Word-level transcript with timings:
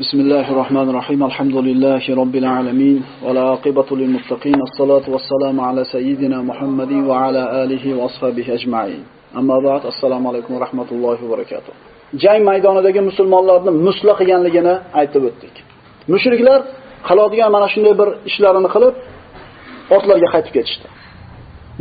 بسم 0.00 0.20
الله 0.20 0.46
الرحمن 0.52 0.86
الرحيم 0.90 1.20
الحمد 1.24 1.56
لله 1.68 2.02
رب 2.22 2.34
العالمين 2.42 2.98
والعاقبة 3.24 3.88
للمتقين 4.00 4.58
الصلاة 4.68 5.06
والسلام 5.14 5.60
على 5.60 5.82
سيدنا 5.84 6.38
محمد 6.50 6.92
وعلى 6.92 7.42
آله 7.62 7.84
وأصحابه 7.98 8.46
أجمعين 8.58 9.02
أما 9.40 9.56
بعد 9.66 9.82
السلام 9.92 10.26
عليكم 10.26 10.54
ورحمة 10.54 10.88
الله 10.92 11.18
وبركاته 11.24 11.72
jang 12.22 12.42
maydonidagi 12.48 13.00
musulmonlarni 13.10 13.70
musla 13.86 14.12
qilganligini 14.20 14.74
aytib 15.00 15.22
o'tdik. 15.28 15.54
Mushriklar 16.12 16.60
qiladigan 17.08 17.50
mana 17.56 17.68
shunday 17.74 17.94
bir 18.00 18.08
ishlarini 18.30 18.68
qilib 18.74 18.94
ortlarga 19.96 20.28
qaytib 20.34 20.52
ketishdi. 20.56 20.86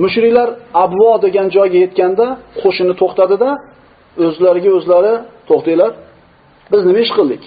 Mushriklar 0.03 0.49
Abvo 0.83 1.11
degan 1.25 1.47
joyga 1.55 1.77
yetganda 1.85 2.25
qo'shini 2.61 2.93
to'xtadida 3.01 3.49
o'zlariga 4.25 4.69
o'zlari 4.77 5.13
to'xtanglar. 5.49 5.91
Biz 6.71 6.81
nima 6.89 6.99
ish 7.05 7.13
qildik? 7.19 7.43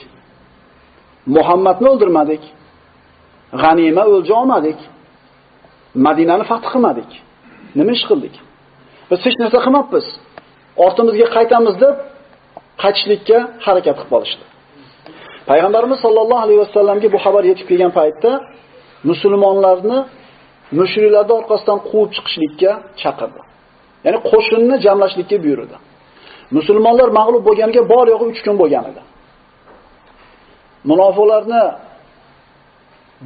Muhammadni 1.35 1.87
o'ldirmadik. 1.93 2.43
G'anima 3.61 4.03
o'lja 4.13 4.33
olmadik. 4.41 4.79
Madinani 6.05 6.45
fath 6.51 6.65
qilmadik. 6.73 7.09
Nima 7.77 7.91
ish 7.97 8.05
qildik? 8.09 8.35
Biz 9.09 9.19
hech 9.25 9.37
narsa 9.41 9.57
qilmabmiz. 9.65 10.05
Ortimizga 10.85 11.27
qaytamiz 11.35 11.75
deb 11.83 11.95
qaytishlikka 12.81 13.37
harakat 13.65 13.95
qilib 13.97 14.09
qolishdi. 14.13 14.43
Payg'ambarimiz 15.49 15.99
sollallohu 16.05 16.41
alayhi 16.45 16.59
vasallamga 16.65 17.07
bu 17.15 17.17
xabar 17.25 17.43
yetib 17.51 17.65
kelgan 17.71 17.91
paytda 17.99 18.31
musulmonlarni 19.09 19.97
mushriklarni 20.79 21.33
orqasidan 21.39 21.79
quvib 21.89 22.09
chiqishlikka 22.15 22.71
chaqirdi. 23.01 23.41
Ya'ni 24.05 24.19
qo'shinni 24.31 24.75
jamlashlikka 24.85 25.37
buyurdi. 25.45 25.75
Musulmonlar 26.57 27.09
mag'lub 27.19 27.43
bo'lganiga 27.47 27.81
bor 27.93 28.05
yo'g'i 28.13 28.25
3 28.33 28.45
kun 28.45 28.55
bo'lgan 28.61 28.85
edi. 28.91 29.01
Munofiqlarni 30.89 31.63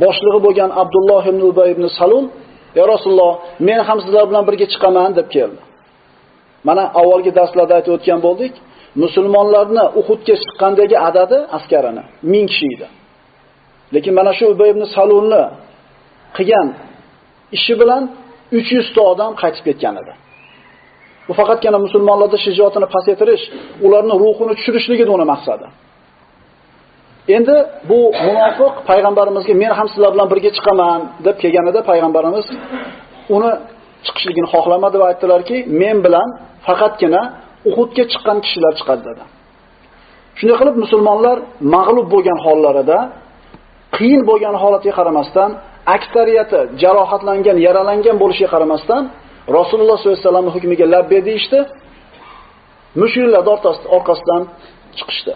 boshlig'i 0.04 0.40
bo'lgan 0.46 0.70
Abdulloh 0.82 1.24
ibn 1.32 1.42
Ubay 1.52 1.70
ibn 1.76 1.86
Salul, 2.00 2.26
"Ya 2.80 2.84
Rasululloh, 2.94 3.34
men 3.68 3.80
ham 3.88 3.98
sizlar 4.04 4.26
bilan 4.30 4.44
birga 4.50 4.68
chiqaman" 4.74 5.12
deb 5.20 5.28
keldi. 5.36 5.62
Mana 6.68 6.84
avvalgi 7.00 7.32
darslarda 7.40 7.74
aytib 7.78 7.92
o'tgan 7.98 8.20
bo'ldik. 8.28 8.54
musulmonlarni 9.04 9.84
Uhudga 10.00 10.36
chiqqandagi 10.44 10.98
adadi 11.10 11.38
askarini 11.58 12.04
1000 12.24 12.48
kishi 12.52 12.68
edi. 12.76 12.88
Lekin 13.94 14.14
mana 14.20 14.32
shu 14.38 14.46
Ubay 14.54 14.70
ibn 14.74 14.84
Salulni 14.96 15.44
qilgan 16.38 16.68
ishi 17.58 17.74
bilan 17.82 18.04
300 18.52 18.94
ta 18.96 19.02
odam 19.12 19.32
qaytib 19.42 19.64
ketgan 19.68 19.96
edi. 20.02 20.14
Bu 21.28 21.34
faqatgina 21.40 21.80
musulmonlarda 21.86 22.38
shijoatini 22.46 22.88
pasaytirish, 22.96 23.44
ularni 23.86 24.16
ruhini 24.24 24.54
tushirishlik 24.58 25.00
uni 25.16 25.26
maqsadi. 25.34 25.68
Endi 27.36 27.56
bu 27.90 28.00
munofiq 28.28 28.74
payg'ambarimizga 28.90 29.54
men 29.64 29.72
ham 29.80 29.88
sizlar 29.94 30.12
bilan 30.16 30.28
birga 30.34 30.52
chiqaman 30.58 31.00
deb 31.26 31.36
kelganida 31.44 31.80
payg'ambarimiz 31.90 32.46
uni 33.36 33.52
chiqishligini 34.06 34.48
xohlamadi 34.54 34.96
va 35.02 35.06
aytdilarki, 35.12 35.58
men 35.82 35.98
bilan 36.06 36.28
faqatgina 36.68 37.22
Uhudga 37.70 38.04
chiqqan 38.12 38.38
kishilar 38.46 38.74
chiqadi 38.80 39.02
dedi. 39.10 39.24
Shunday 40.38 40.58
qilib 40.62 40.76
musulmonlar 40.84 41.38
mag'lub 41.76 42.08
bo'lgan 42.14 42.40
hollarida 42.46 42.98
qiyin 43.98 44.22
bo'lgan 44.30 44.56
holatiga 44.64 44.94
qaramasdan, 45.00 45.50
aksariyati 45.96 46.60
jarohatlangan, 46.82 47.58
yaralangan 47.68 48.16
bo'lishiga 48.22 48.50
qaramasdan 48.56 49.04
Rasululloh 49.58 49.98
sollallohu 49.98 50.18
alayhi 50.18 50.28
vasallamning 50.28 50.56
hukmiga 50.58 50.86
labbe 50.96 51.20
deyishdi. 51.28 51.60
Mushriklar 53.02 53.44
orqasidan 53.98 54.42
chiqishdi. 54.98 55.34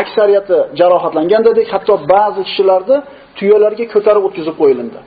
Aksariyati 0.00 0.56
jarohatlangan 0.80 1.42
dedik, 1.48 1.66
hatto 1.74 1.94
ba'zi 2.14 2.40
kishilarni 2.48 2.96
tuyalarga 3.38 3.84
ko'tarib 3.94 4.22
o'tkazib 4.28 4.54
qo'yildi. 4.60 5.00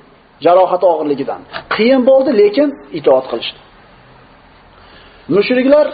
Jarohati 0.46 0.86
og'irligidan. 0.94 1.42
Qiyin 1.76 2.02
bo'ldi, 2.10 2.32
lekin 2.42 2.70
itoat 3.00 3.26
qilishdi. 3.32 3.60
Mushriklar 5.36 5.88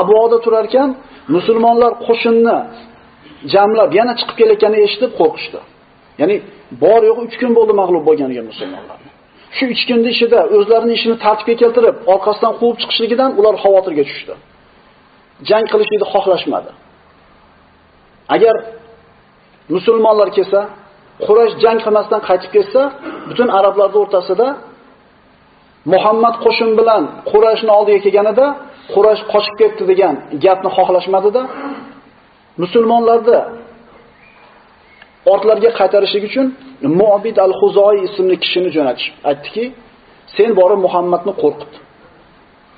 Abvoda 0.00 0.38
turar 0.44 0.64
ekan, 0.70 0.90
musulmonlar 1.36 1.92
qo'shinni 2.06 2.58
jamlab 3.54 3.90
yana 3.98 4.12
chiqib 4.18 4.36
kelayotganini 4.40 4.82
eshitib 4.86 5.12
qo'rqishdi. 5.20 5.58
Ya'ni 6.20 6.36
bor 6.82 7.00
yo'q 7.08 7.18
3 7.26 7.40
kun 7.40 7.50
bo'ldi 7.58 7.72
mag'lub 7.80 8.02
bo'lganiga 8.08 8.42
musulmonlar. 8.50 8.98
Shu 9.56 9.64
3 9.74 9.88
kunda 9.88 10.08
ichida 10.14 10.38
o'zlarining 10.56 10.96
ishini 11.00 11.16
tartibga 11.24 11.54
keltirib, 11.62 11.96
orqasidan 12.14 12.52
quvib 12.60 12.76
chiqishligidan 12.82 13.30
ular 13.40 13.54
xavotirga 13.64 14.04
tushdi. 14.10 14.34
Jang 15.48 15.66
qilishni 15.72 15.96
xohlashmadi. 16.12 16.70
Agar 18.34 18.56
musulmonlar 19.74 20.28
kelsa, 20.36 20.60
Quraysh 21.26 21.54
jang 21.64 21.78
qilmasdan 21.84 22.20
qaytib 22.28 22.50
ketsa, 22.56 22.82
butun 23.28 23.48
arablarning 23.58 24.00
o'rtasida 24.04 24.46
Muhammad 25.92 26.34
qo'shin 26.44 26.70
bilan 26.78 27.02
Qurayshning 27.30 27.72
oldiga 27.78 28.00
kelganida 28.06 28.46
Quraysh 28.94 29.22
qochib 29.32 29.54
ketdi 29.60 29.82
degan 29.90 30.14
gapni 30.44 30.70
xohlashmadida 30.76 31.42
musulmonlarni 32.62 33.38
ortlarga 35.32 35.70
qaytarishlik 35.80 36.24
uchun 36.30 36.46
Mu'bid 37.00 37.36
al-Xuzoi 37.46 37.96
ismli 38.08 38.36
kishini 38.44 38.70
jo'natish. 38.76 39.06
Aytdiki, 39.30 39.64
sen 40.36 40.50
borib 40.60 40.80
Muhammadni 40.86 41.32
qo'rqit. 41.42 41.72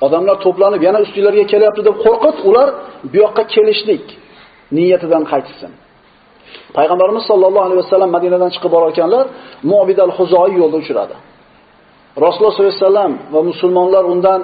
Odamlar 0.06 0.36
to'planib 0.44 0.82
yana 0.86 0.98
ustinglarga 1.06 1.44
kelyapti 1.52 1.82
deb 1.88 1.96
qo'rqit, 2.04 2.36
ular 2.48 2.68
bu 3.10 3.16
yoqqa 3.24 3.42
kelishlik 3.54 4.04
niyatidan 4.76 5.24
qaytsin. 5.32 5.72
Payg'ambarimiz 6.76 7.24
sollallohu 7.30 7.64
alayhi 7.68 7.80
vasallam 7.84 8.10
Madinadan 8.16 8.50
chiqib 8.54 8.70
borayotganlar 8.76 9.24
Mu'bid 9.70 9.98
al-Huzoi 10.06 10.52
yo'lda 10.60 10.76
uchradi. 10.82 11.16
Rasululloh 12.24 12.52
sollallohu 12.54 12.74
alayhi 12.74 12.84
vasallam 12.84 13.12
va 13.34 13.40
musulmonlar 13.50 14.04
undan 14.12 14.40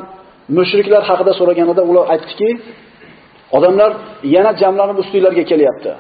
mushriklar 0.59 1.03
haqida 1.11 1.33
so'raganida 1.41 1.83
ular 1.91 2.05
aytdiki, 2.15 2.51
odamlar 3.57 3.91
yana 4.35 4.53
jamlanib 4.63 4.97
ustinglarga 5.03 5.45
kelyapti. 5.51 5.93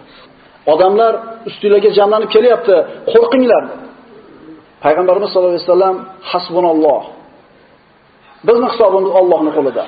Odamlar 0.72 1.12
ustinglarga 1.48 1.90
jamlanib 1.98 2.30
kelyapti, 2.36 2.76
qo'rqinglar. 3.12 3.64
Payg'ambarimiz 4.84 5.28
sollallohu 5.32 5.54
alayhi 5.54 5.68
vasallam 5.68 5.96
hasbunalloh. 6.30 7.02
Bizning 8.46 8.70
hisobimiz 8.74 9.12
Allohning 9.20 9.54
qo'lida. 9.58 9.84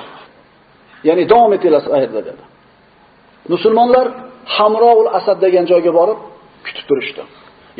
Ya'ni 1.07 1.23
davom 1.31 1.51
etinglar 1.57 1.83
aytdi 1.97 2.13
dedi. 2.29 2.43
Musulmonlar 3.53 4.07
Hamroul 4.55 5.07
Asad 5.17 5.37
degan 5.45 5.65
joyga 5.71 5.91
borib 5.99 6.19
kutib 6.65 6.85
turishdi. 6.89 7.21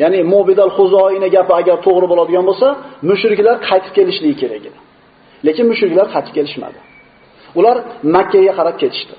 Ya'ni 0.02 0.20
Mobidal 0.34 0.70
Xuzoina 0.78 1.28
gapi 1.36 1.52
agar 1.60 1.76
to'g'ri 1.86 2.06
bo'ladigan 2.12 2.44
bo'lsa, 2.50 2.68
mushriklar 3.10 3.56
qaytib 3.68 3.92
kelishligi 3.98 4.36
kerak 4.42 4.62
edi. 4.68 4.78
Lekin 5.46 5.64
mushriklar 5.72 6.06
qaytib 6.14 6.32
kelishmadi. 6.38 6.78
Ular 7.58 7.76
Makkaga 8.14 8.52
qarab 8.58 8.76
ketishdi. 8.82 9.14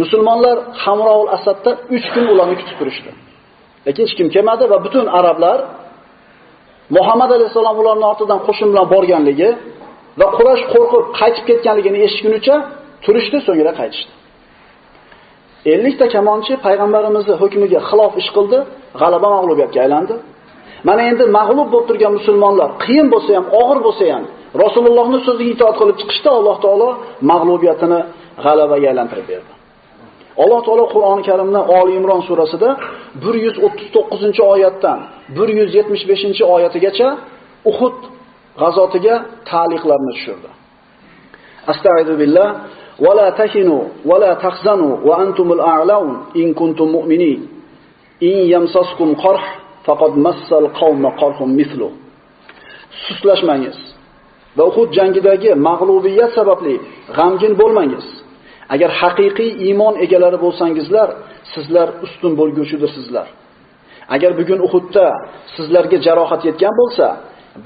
Musulmonlar 0.00 0.56
Hamroul 0.84 1.28
Asadda 1.36 1.70
3 1.90 2.14
kun 2.14 2.24
ularni 2.32 2.56
kutib 2.60 2.76
turishdi. 2.80 3.10
Lekin 3.86 4.02
hech 4.06 4.14
kim 4.18 4.28
kelmadi 4.34 4.64
va 4.72 4.78
butun 4.86 5.06
arablar 5.18 5.58
Muhammad 6.96 7.30
alayhisalom 7.36 7.76
ularning 7.82 8.06
ortidan 8.12 8.40
qo'shin 8.46 8.68
bilan 8.72 8.86
borganligi 8.94 9.50
va 10.20 10.26
Quraysh 10.36 10.64
qo'rqib 10.72 11.04
qaytib 11.20 11.44
ketganligini 11.50 11.98
eshitgunicha 12.06 12.54
turishdi, 13.04 13.38
so'ngra 13.46 13.72
qaytishdi. 13.80 14.12
50 15.64 15.96
ta 16.00 16.06
kamonchi 16.14 16.52
payg'ambarimizning 16.66 17.36
hukmiga 17.42 17.80
xilof 17.88 18.12
ish 18.20 18.30
qildi, 18.36 18.58
g'alaba 19.00 19.28
mag'lubiyatga 19.36 19.78
aylandi. 19.84 20.14
Mana 20.88 21.02
endi 21.10 21.24
mag'lub 21.38 21.68
bo'lib 21.72 21.86
turgan 21.90 22.12
musulmonlar 22.18 22.68
qiyin 22.84 23.06
bo'lsa 23.14 23.30
ham, 23.36 23.46
og'ir 23.60 23.78
bo'lsa 23.86 24.04
ham 24.14 24.24
Rasulullohning 24.62 25.22
so'ziga 25.28 25.50
itoat 25.56 25.76
qilib 25.80 25.96
chiqishda 26.00 26.30
Alloh 26.38 26.56
taolo 26.64 26.88
mag'lubiyatini 27.30 28.00
g'alabaga 28.44 28.86
aylantirib 28.92 29.26
berdi. 29.32 29.52
Alloh 30.42 30.60
taolo 30.66 30.84
Qur'oni 30.94 31.22
Karimda 31.28 31.60
Oli 31.78 31.92
Imron 32.00 32.22
surasida 32.28 32.68
139-oyatdan 33.26 34.98
175-oyatigacha 35.38 37.08
Uhud 37.70 37.98
g'azotiga 38.60 39.14
ta'liqlarni 39.50 40.12
tushirdi. 40.16 40.50
Astagfirullah 41.72 42.48
ولا 43.00 43.30
تهنوا 43.30 43.84
ولا 44.04 44.34
تحزنوا 44.34 44.96
va 45.04 45.16
la 45.18 45.34
tahzanu 45.34 46.54
كنتم 46.54 46.88
مؤمنين 46.88 47.48
a'laun 48.22 48.50
يمسسكم 48.54 49.14
قرح 49.14 49.58
فقد 49.84 50.16
مس 50.16 50.52
القوم 50.52 51.06
قرح 51.06 51.42
مثله. 51.42 51.90
Suslashmangiz. 53.08 53.94
va 54.56 54.64
Uhud 54.70 54.88
jangidagi 54.98 55.50
mag'lubiyat 55.68 56.30
sababli 56.38 56.74
g'amgin 57.16 57.52
bo'lmangiz. 57.60 58.06
Agar 58.74 58.90
haqiqiy 59.00 59.50
iymon 59.66 59.94
egalari 60.04 60.38
bo'lsangizlar, 60.44 61.08
sizlar 61.52 61.88
ustun 62.04 62.32
bo'lguvchidirsizlar. 62.40 63.26
Agar 64.14 64.30
bugun 64.40 64.60
Uhudda 64.66 65.06
sizlarga 65.54 65.98
jarohat 66.06 66.42
yetgan 66.48 66.74
bo'lsa, 66.80 67.06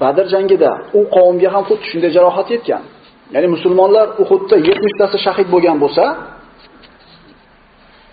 Badr 0.01 0.25
jangida 0.33 0.71
u 0.99 1.01
qavmga 1.15 1.49
ham 1.55 1.63
xuddi 1.69 1.85
shunday 1.91 2.11
jarohat 2.17 2.47
yetgan. 2.55 2.83
Ya'ni 3.33 3.47
musulmonlar 3.55 4.07
Uhudda 4.23 4.55
70 4.57 4.97
tasi 4.99 5.17
shahid 5.25 5.47
bo'lgan 5.53 5.77
bo'lsa, 5.83 6.03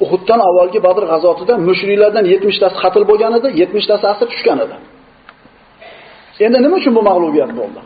Uhuddan 0.05 0.41
avvalgi 0.49 0.79
Badr 0.87 1.05
g'azotida 1.13 1.55
mushriklardan 1.69 2.25
70 2.25 2.59
tasi 2.63 2.77
qatl 2.83 3.03
bo'lgan 3.11 3.33
edi, 3.39 3.49
70 3.63 3.87
tasi 3.91 4.05
asir 4.13 4.27
tushgan 4.33 4.59
edi. 4.65 4.77
Endi 6.47 6.59
nima 6.65 6.77
uchun 6.81 6.93
bu 6.99 7.03
mag'lubiyat 7.11 7.53
bo'ldi? 7.61 7.81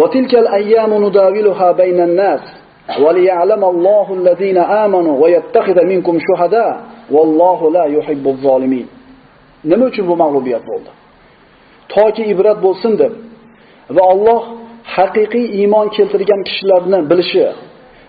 Wa 0.00 0.06
tilkal 0.14 0.46
ayyamu 0.58 0.96
nudawiluha 1.04 1.68
baynan 1.80 2.12
nas 2.22 2.42
wa 3.02 3.10
liya'lam 3.18 3.62
Allohu 3.72 4.12
alladhina 4.18 4.62
amanu 4.84 5.10
wa 5.22 5.26
yattakhidha 5.36 5.82
minkum 5.92 6.14
shuhada 6.26 6.66
vallohu 7.14 7.64
la 7.76 7.84
yuhibbuz 7.96 8.36
zolimin. 8.46 8.86
Nima 9.70 9.84
uchun 9.90 10.04
bu 10.10 10.14
mag'lubiyat 10.22 10.64
bo'ldi? 10.70 10.90
Toki 11.94 12.22
ibrat 12.32 12.58
bo'lsin 12.66 12.92
deb 13.02 13.12
va 13.96 14.02
Alloh 14.12 14.42
haqiqiy 14.96 15.46
iymon 15.60 15.86
keltirgan 15.96 16.40
kishilarni 16.48 16.98
bilishi 17.10 17.44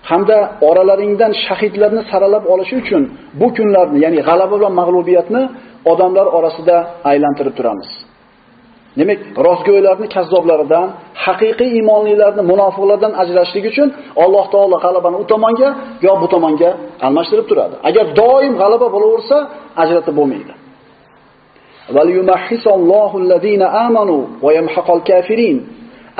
hamda 0.09 0.37
oralaringdan 0.69 1.31
shahidlarni 1.45 2.01
saralab 2.11 2.43
olishi 2.53 2.75
uchun 2.81 3.03
bu 3.39 3.47
kunlarni, 3.57 3.97
ya'ni 4.05 4.19
g'alaba 4.27 4.55
va 4.63 4.69
mag'lubiyatni 4.79 5.41
odamlar 5.91 6.27
orasida 6.37 6.77
aylantirib 7.11 7.53
turamiz. 7.59 7.89
Demak, 8.99 9.19
rostgo'ylarni 9.47 10.07
kazzoblaridan, 10.15 10.87
haqiqiy 11.25 11.69
iymonlilarni 11.77 12.43
munofiqlardan 12.51 13.11
ajratishlik 13.21 13.65
uchun 13.71 13.87
Alloh 14.23 14.45
taolo 14.53 14.77
g'alabani 14.85 15.17
u 15.23 15.25
tomonga 15.33 15.69
yo 16.05 16.13
bu 16.21 16.27
tomonga 16.33 16.69
almashtirib 17.05 17.45
turadi. 17.51 17.75
Agar 17.89 18.05
doim 18.21 18.53
g'alaba 18.61 18.87
bo'laversa, 18.95 19.37
ajratib 19.83 20.13
bo'lmaydi. 20.19 20.53
Val 21.95 22.09
yumahhisallohu 22.17 23.15
allazina 23.21 23.65
amanu 23.85 24.17
va 24.43 24.49
yamhaqal 24.59 25.01
kafirin. 25.09 25.57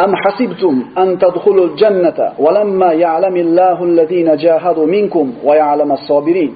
أم 0.05 0.17
حسبتم 0.17 0.75
أن 0.99 1.19
تدخلوا 1.19 1.67
الجنة 1.67 2.19
ولما 2.39 2.91
يعلم 2.93 3.37
الله 3.37 3.85
الذين 3.85 4.37
جاهدوا 4.37 4.87
منكم 4.87 5.27
ويعلم 5.45 5.93
الصابرين 5.93 6.53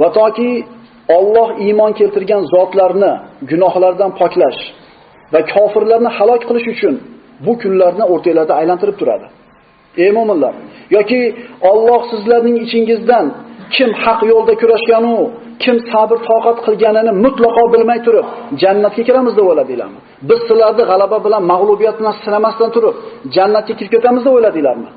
وتاكي 0.00 0.64
Alloh 1.08 1.48
iymon 1.66 1.92
keltirgan 1.98 2.42
zotlarni 2.54 3.12
gunohlardan 3.50 4.10
poklash 4.20 4.60
va 5.32 5.40
kofirlarni 5.54 6.10
halok 6.18 6.42
qilish 6.48 6.68
uchun 6.74 6.94
bu 7.44 7.52
kunlarni 7.62 8.04
o'rtalarda 8.12 8.54
aylantirib 8.60 8.96
turadi. 9.00 9.26
Ey 10.02 10.10
mu'minlar, 10.18 10.54
yoki 10.96 11.20
Alloh 11.70 12.02
sizlarning 12.12 12.56
ichingizdan 12.64 13.26
kim 13.74 13.90
haq 14.04 14.20
yo'lda 14.32 14.54
kurashganu, 14.62 15.16
kim 15.63 15.77
sabr 15.91 16.17
toqat 16.29 16.57
qilganini 16.65 17.11
mutlaqo 17.25 17.63
bilmay 17.73 17.99
turib, 18.07 18.27
jannatga 18.61 19.01
kiramiz 19.07 19.33
deb 19.37 19.45
o'yladinglarmi? 19.51 19.99
Biz 20.29 20.39
sizlarni 20.47 20.83
g'alaba 20.91 21.17
bilan 21.25 21.41
mag'lubiyat 21.51 21.95
bilan 21.99 22.15
sinamasdan 22.25 22.69
turib, 22.75 22.95
jannatga 23.35 23.73
kirib 23.79 23.91
ketamiz 23.95 24.23
deb 24.25 24.33
o'yladinglarmi? 24.37 24.89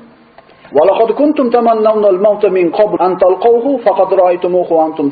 Walaqad 0.77 1.09
kuntum 1.19 1.47
tamannawna 1.55 2.07
al-mauta 2.13 2.47
min 2.57 2.65
qabl 2.79 2.97
an 3.05 3.11
talqawhu 3.23 3.71
faqad 3.85 4.09
ra'aytumuhu 4.19 4.71
wa 4.77 4.81
antum. 4.87 5.07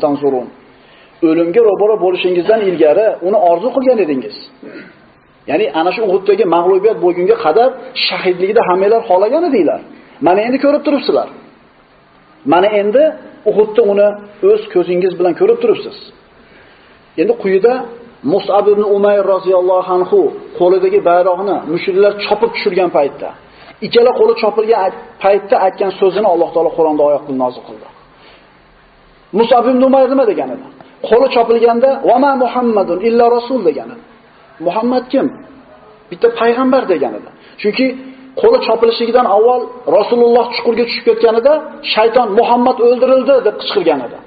O'limga 1.29 1.61
ro'baro 1.69 1.95
bo'lishingizdan 2.05 2.61
ilgari 2.69 3.07
uni 3.27 3.37
orzu 3.51 3.69
qilgan 3.75 3.97
edingiz. 4.05 4.35
Ya'ni 5.49 5.65
ana 5.79 5.91
shu 5.95 6.01
Uhuddagi 6.09 6.45
mag'lubiyat 6.55 6.97
bo'lgunga 7.05 7.35
qadar 7.45 7.69
shahidlikni 8.07 8.61
hammalar 8.69 9.01
xohlagan 9.09 9.43
edinglar. 9.49 9.81
Mana 10.27 10.39
endi 10.47 10.57
ko'rib 10.65 10.81
turibsizlar. 10.87 11.27
Mana 12.53 12.67
endi 12.81 13.03
Uhudda 13.49 13.81
uni 13.91 14.07
o'z 14.51 14.61
ko'zingiz 14.73 15.13
bilan 15.19 15.33
ko'rib 15.39 15.57
turibsiz. 15.63 15.97
Endi 17.21 17.33
quyida 17.43 17.73
Mus'ab 18.33 18.65
ibn 18.73 18.83
Umayr 18.97 19.23
roziyallohu 19.33 19.89
anhu 19.97 20.19
qo'lidagi 20.59 20.99
bayroqni 21.09 21.55
mushriklar 21.73 22.13
chopib 22.25 22.49
tushirgan 22.55 22.89
paytda, 22.97 23.29
ikkala 23.85 24.11
qo'li 24.19 24.33
chopilgan 24.41 24.91
paytda 25.23 25.55
aytgan 25.65 25.91
so'zini 25.99 26.27
Alloh 26.33 26.49
taolo 26.55 26.71
Qur'onda 26.77 27.01
oyat 27.09 27.21
qilib 27.25 27.39
nozil 27.45 27.63
qildi. 27.69 27.87
Mus'ab 29.39 29.65
ibn 29.71 29.81
Umayr 29.89 30.07
nima 30.13 30.25
degan 30.31 30.49
edi? 30.55 30.67
Qo'li 31.09 31.27
chopilganda 31.35 31.89
"Va 32.09 32.17
ma 32.23 32.31
Muhammadun 32.43 32.99
illa 33.07 33.25
rasul" 33.37 33.59
degan 33.69 33.87
edi. 33.95 34.03
Muhammad 34.67 35.03
kim? 35.13 35.27
Bitta 36.09 36.27
payg'ambar 36.39 36.83
degan 36.93 37.13
edi. 37.19 37.29
Chunki 37.61 37.85
qo'li 38.41 38.57
chopilishligidan 38.67 39.27
avval 39.35 39.61
Rasululloh 39.97 40.45
chuqurga 40.55 40.83
tushib 40.89 41.03
ketganida 41.09 41.53
shayton 41.93 42.27
Muhammad 42.39 42.77
o'ldirildi 42.87 43.35
deb 43.47 43.55
qichqirgan 43.61 43.99
edi. 44.07 44.17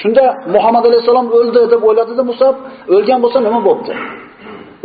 Shunda 0.00 0.24
Muhammad 0.54 0.84
alayhisalom 0.88 1.26
o'ldi 1.38 1.62
deb 1.72 1.80
o'yladida 1.88 2.22
Musab, 2.30 2.54
o'lgan 2.94 3.18
bo'lsa 3.24 3.38
nima 3.46 3.60
bo'pti? 3.68 3.92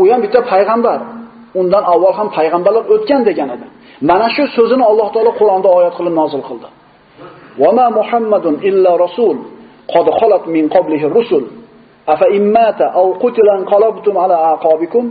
U 0.01 0.03
ham 0.11 0.19
bitta 0.25 0.39
payg'ambar. 0.53 0.99
Undan 1.59 1.83
avval 1.93 2.13
ham 2.19 2.27
payg'ambarlar 2.37 2.83
o'tgan 2.93 3.21
degan 3.29 3.49
edi. 3.55 3.65
Mana 4.09 4.27
shu 4.35 4.43
so'zini 4.57 4.83
Alloh 4.91 5.07
taolo 5.15 5.31
Qur'onda 5.39 5.69
oyat 5.77 5.93
qilib 5.97 6.13
nozil 6.21 6.41
qildi. 6.49 6.67
Va 7.61 7.69
ma 7.77 7.85
Muhammadun 7.99 8.55
illa 8.69 8.91
rasul 9.05 9.35
qad 9.93 10.07
khalat 10.19 10.43
min 10.55 10.65
qablihi 10.75 11.05
rusul 11.17 11.43
afa 12.13 12.25
immata 12.39 12.85
aw 12.99 13.07
qutilan 13.23 13.59
qalabtum 13.71 14.15
ala 14.23 14.37
aqabikum 14.53 15.05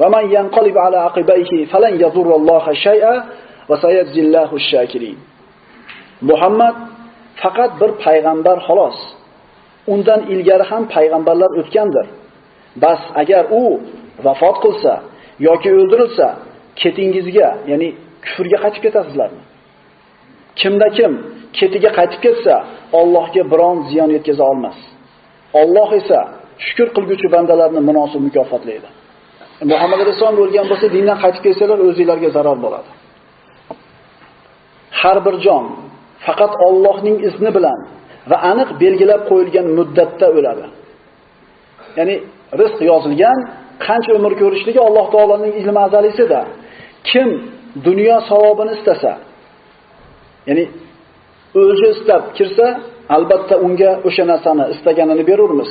ومن 0.00 0.24
ينقلب 0.36 0.76
على 0.78 0.96
عقبيه 0.96 1.64
فلن 1.72 1.94
يضر 2.04 2.28
الله 2.36 2.64
شيئا 2.72 3.24
وسيجزي 3.68 4.20
الله 4.20 4.50
الشاكرين 4.54 5.18
Muhammad 6.30 6.74
faqat 7.42 7.70
bir 7.80 7.90
payg'ambar 8.04 8.58
xolos. 8.66 8.98
Undan 9.92 10.20
ilgari 10.32 10.64
ham 10.70 10.82
payg'ambarlar 10.94 11.50
o'tgandir. 11.60 12.06
Bas 12.82 13.00
agar 13.22 13.44
u 13.60 13.62
vafot 14.26 14.56
qilsa 14.64 14.92
yoki 15.48 15.70
o'ldirilsa, 15.78 16.28
ketingizga, 16.80 17.48
ya'ni 17.70 17.88
kufrga 18.24 18.58
qaytib 18.64 18.82
ketasizlarmi? 18.86 19.42
Kimda 20.60 20.88
kim 20.96 21.12
ketiga 21.58 21.90
qaytib 21.98 22.20
ketsa, 22.26 22.54
Allohga 23.00 23.42
biron 23.52 23.78
ziyon 23.88 24.10
yetkaza 24.16 24.44
olmas. 24.52 24.78
Alloh 25.60 25.90
esa 26.00 26.20
shukr 26.66 26.88
qilguvchi 26.96 27.28
bandalarni 27.34 27.80
munosib 27.88 28.20
mukofotlaydi. 28.26 28.88
Muhammad 29.71 29.99
alayhisalom 30.03 30.37
o'lgan 30.43 30.65
bo'lsa, 30.71 30.85
dindan 30.95 31.17
qaytib 31.23 31.41
kelsalar, 31.47 31.77
o'zingizlarga 31.87 32.29
zarar 32.37 32.57
bo'ladi. 32.65 32.89
Har 34.99 35.17
bir 35.25 35.35
jon 35.45 35.65
faqat 36.25 36.53
Allohning 36.67 37.17
izni 37.27 37.49
bilan 37.57 37.79
va 38.29 38.37
aniq 38.51 38.69
belgilab 38.81 39.21
qo'yilgan 39.29 39.67
muddatda 39.77 40.27
o'ladi. 40.37 40.65
Ya'ni 41.97 42.15
rizq 42.61 42.79
yozilgan, 42.91 43.39
qancha 43.85 44.11
umr 44.19 44.33
ko'rishligi 44.41 44.79
Alloh 44.87 45.05
taolaning 45.15 45.53
ilmi 45.61 45.79
azalisida. 45.87 46.39
Kim 47.09 47.29
dunyo 47.87 48.17
savobini 48.29 48.71
istasa, 48.77 49.11
ya'ni 50.49 50.63
o'zi 51.63 51.87
istab 51.95 52.23
kirsa, 52.37 52.67
albatta 53.15 53.55
unga 53.65 53.91
o'sha 54.07 54.23
narsani 54.31 54.65
istaganini 54.73 55.23
berurmiz. 55.31 55.69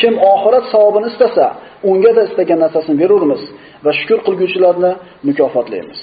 Kim 0.00 0.14
oxirat 0.32 0.64
savobini 0.72 1.08
istasa, 1.12 1.46
unga 1.90 2.10
da 2.16 2.22
istagan 2.28 2.58
narsasini 2.64 2.96
berurmiz 3.02 3.42
va 3.84 3.90
shukr 3.98 4.18
qilguvchilarni 4.26 4.92
mukofotlaymiz. 5.28 6.00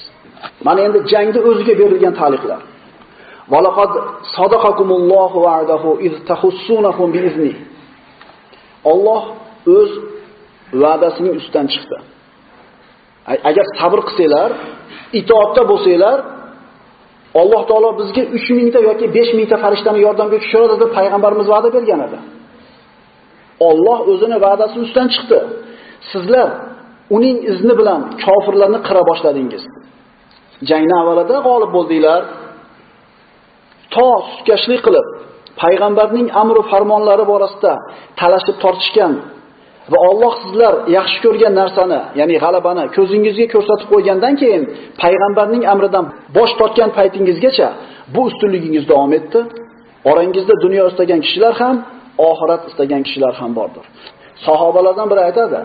Mana 0.65 0.79
endi 0.88 1.00
jangda 1.13 1.39
o'ziga 1.50 1.74
berilgan 1.81 2.13
ta'liqlar. 2.21 2.62
Valaqad 3.53 3.91
sadaqakumullohu 4.36 5.38
va'dahu 5.47 5.89
iz 6.07 6.15
tahussunahum 6.29 7.09
biizni. 7.15 7.53
Alloh 8.91 9.21
o'z 9.77 9.91
va'dasining 10.83 11.33
ustidan 11.39 11.67
chiqdi. 11.74 11.97
Agar 13.50 13.65
sabr 13.79 14.00
qilsanglar, 14.07 14.51
itoatda 15.19 15.62
bo'lsanglar, 15.71 16.17
Alloh 17.41 17.62
taolo 17.70 17.89
bizga 18.00 18.24
3000 18.38 18.72
ta 18.74 18.79
yoki 18.89 19.06
5000 19.13 19.50
ta 19.51 19.58
farishtani 19.63 20.00
yordamga 20.08 20.38
tushiradi 20.44 20.75
deb 20.82 20.89
payg'ambarimiz 20.98 21.48
va'da 21.53 21.70
bergan 21.75 22.00
edi. 22.08 22.17
Alloh 23.70 24.00
o'zini 24.12 24.38
va'dasi 24.46 24.75
ustidan 24.84 25.08
chiqdi. 25.15 25.39
Sizlar 26.12 26.50
uning 27.15 27.38
izni 27.51 27.74
bilan 27.79 28.01
kofirlarni 28.25 28.79
qira 28.88 29.01
boshladingiz. 29.10 29.63
Jangni 30.70 30.96
avvalida 31.01 31.38
g'olib 31.48 31.72
bo'ldinglar. 31.77 32.22
To 33.96 34.08
sutkashlik 34.32 34.82
qilib 34.88 35.08
payg'ambarning 35.62 36.27
amri 36.41 36.62
farmonlari 36.72 37.25
borasida 37.32 37.74
talashib 38.22 38.58
tortishgan 38.63 39.13
va 39.91 39.98
Alloh 40.10 40.34
sizlar 40.44 40.74
yaxshi 40.98 41.20
ko'rgan 41.25 41.53
narsani, 41.62 42.00
ya'ni 42.20 42.36
g'alabani 42.44 42.84
ko'zingizga 42.96 43.46
ko'rsatib 43.53 43.88
qo'ygandan 43.94 44.34
keyin 44.41 44.63
payg'ambarning 45.01 45.63
amridan 45.74 46.06
bosh 46.38 46.53
tortgan 46.60 46.89
paytingizgacha 46.98 47.67
bu 48.13 48.22
ustunligingiz 48.29 48.84
davom 48.91 49.12
etdi. 49.20 49.39
Orangizda 50.12 50.53
dunyo 50.65 50.84
istagan 50.91 51.20
kishilar 51.25 51.53
ham, 51.62 51.75
oxirat 52.29 52.62
istagan 52.70 53.01
kishilar 53.08 53.34
ham 53.41 53.51
bordir. 53.60 53.86
Sahobalardan 54.46 55.08
biri 55.12 55.22
aytadi: 55.29 55.60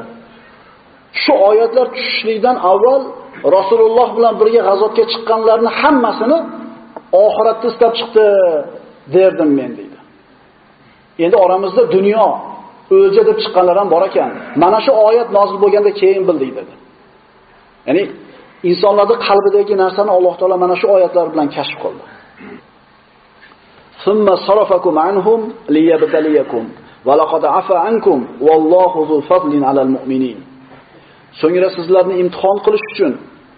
Shu 1.23 1.33
oyatlar 1.49 1.87
tushishlikdan 1.97 2.57
avval 2.71 3.03
Rasululloh 3.57 4.09
bilan 4.17 4.35
birga 4.41 4.61
g'azotga 4.69 5.05
chiqqanlarni 5.13 5.71
hammasini 5.81 6.39
oxiratda 7.25 7.67
istab 7.73 7.93
chiqdi 7.99 8.27
derdim 9.15 9.51
men 9.59 9.71
deydi. 9.79 9.99
Endi 11.25 11.37
oramizda 11.45 11.83
dunyo 11.97 12.27
o'lja 12.95 13.23
deb 13.29 13.37
chiqqanlar 13.43 13.77
ham 13.81 13.89
bor 13.95 14.03
ekan. 14.09 14.31
Mana 14.63 14.79
shu 14.85 14.93
oyat 15.09 15.29
nozil 15.37 15.59
bo'lganda 15.65 15.91
keyin 16.01 16.23
bildik 16.29 16.51
dedi. 16.59 16.73
Ya'ni 17.89 18.03
insonlarning 18.71 19.21
qalbidagi 19.29 19.75
narsani 19.83 20.11
Alloh 20.17 20.35
taolo 20.41 20.57
mana 20.65 20.77
shu 20.81 20.87
oyatlar 20.97 21.27
bilan 21.33 21.49
kashf 21.57 21.77
qildi. 21.83 22.05
Summa 24.05 24.35
sarafakum 24.47 24.95
anhum 25.09 25.41
liyabtaliyakum 25.75 26.65
va 27.07 27.15
laqad 27.21 27.43
afa 27.61 27.77
ankum 27.91 28.19
wallohu 28.47 29.01
zul 29.11 29.23
fadlin 29.31 29.63
alal 29.71 29.91
mu'minin. 29.97 30.39
So'ngra 31.41 31.69
sizlarni 31.77 32.15
imtihon 32.23 32.57
qilish 32.67 32.85
uchun 32.93 33.13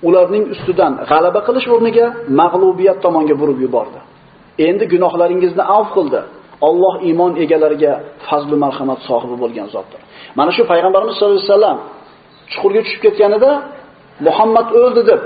ularning 0.09 0.45
ustidan 0.55 0.93
g'alaba 1.11 1.41
qilish 1.49 1.67
o'rniga 1.75 2.07
mag'lubiyat 2.41 2.99
tomonga 3.05 3.35
burib 3.41 3.59
yubordi. 3.67 4.01
Endi 4.69 4.85
gunohlaringizni 4.93 5.65
avf 5.77 5.89
qildi. 5.97 6.21
Alloh 6.69 6.95
iymon 7.09 7.33
egalariga 7.45 7.93
fazli 8.27 8.57
marhamat 8.65 9.01
sohibi 9.09 9.37
bo'lgan 9.43 9.69
zotdir. 9.75 10.01
Mana 10.39 10.51
shu 10.57 10.63
payg'ambarimiz 10.73 11.15
sollallohu 11.19 11.39
alayhi 11.41 11.53
vasallam 11.53 11.79
chuqurga 12.53 12.81
tushib 12.87 13.01
ketganida 13.07 13.51
Muhammad 14.27 14.67
o'ldi 14.81 15.03
deb 15.11 15.21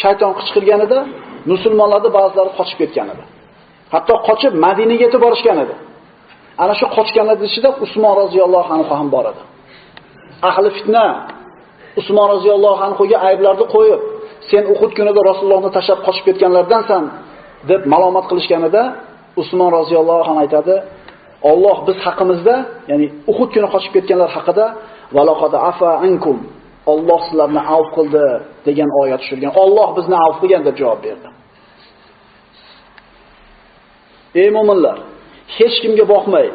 shayton 0.00 0.32
qichqirganida 0.38 0.98
musulmonlarning 1.52 2.12
ba'zilari 2.18 2.50
qochib 2.58 2.78
ketgan 2.82 3.08
edi. 3.14 3.24
Hatto 3.94 4.14
qochib 4.28 4.52
Madinaga 4.64 5.02
yetib 5.06 5.20
borishgan 5.26 5.58
edi. 5.64 5.74
Ana 6.62 6.74
shu 6.80 6.86
qochganlar 6.96 7.36
ichida 7.48 7.70
Usmon 7.84 8.14
roziyallohu 8.22 8.70
anhu 8.76 8.92
ham 9.00 9.08
bor 9.14 9.24
edi. 9.32 9.42
Ahli 10.48 10.68
fitna 10.76 11.04
Usmon 12.00 12.26
roziyallohu 12.34 12.80
anhuga 12.86 13.16
ayblarni 13.28 13.66
qo'yib, 13.74 14.00
sen 14.50 14.62
Uhud 14.72 14.90
kunida 14.98 15.20
Rasulullohni 15.30 15.70
tashlab 15.76 16.00
qochib 16.06 16.24
ketganlardansan 16.28 17.02
deb 17.70 17.80
malomat 17.92 18.24
qilishganida 18.30 18.82
Usmon 19.40 19.70
roziyallohu 19.78 20.22
anhu 20.30 20.40
aytadi, 20.44 20.74
Alloh 21.50 21.78
biz 21.88 21.96
haqimizda, 22.06 22.54
ya'ni 22.90 23.06
Uhud 23.30 23.48
kuni 23.54 23.68
qochib 23.74 23.92
ketganlar 23.96 24.30
haqida 24.36 24.66
valoqada 25.16 25.58
afa 25.70 25.90
ankum 26.06 26.38
Alloh 26.92 27.20
sizlarni 27.28 27.62
avf 27.74 27.88
qildi 27.96 28.24
degan 28.66 28.90
oyat 29.02 29.20
tushirgan. 29.22 29.52
Alloh 29.62 29.88
bizni 29.98 30.16
avf 30.26 30.36
qilgan 30.42 30.62
deb 30.68 30.76
javob 30.80 31.00
berdi. 31.06 31.28
Ey 34.42 34.48
mu'minlar, 34.56 34.96
hech 35.58 35.76
kimga 35.82 36.04
boqmay, 36.14 36.46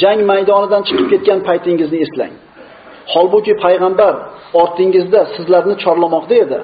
jang 0.00 0.20
maydonidan 0.30 0.82
chiqib 0.88 1.08
ketgan 1.12 1.38
paytingizni 1.48 1.98
eslang. 2.04 2.34
Holbuki 3.12 3.52
payg'ambar 3.64 4.14
ortingizda 4.62 5.20
sizlarni 5.34 5.74
chorlamoqda 5.84 6.34
edi. 6.44 6.60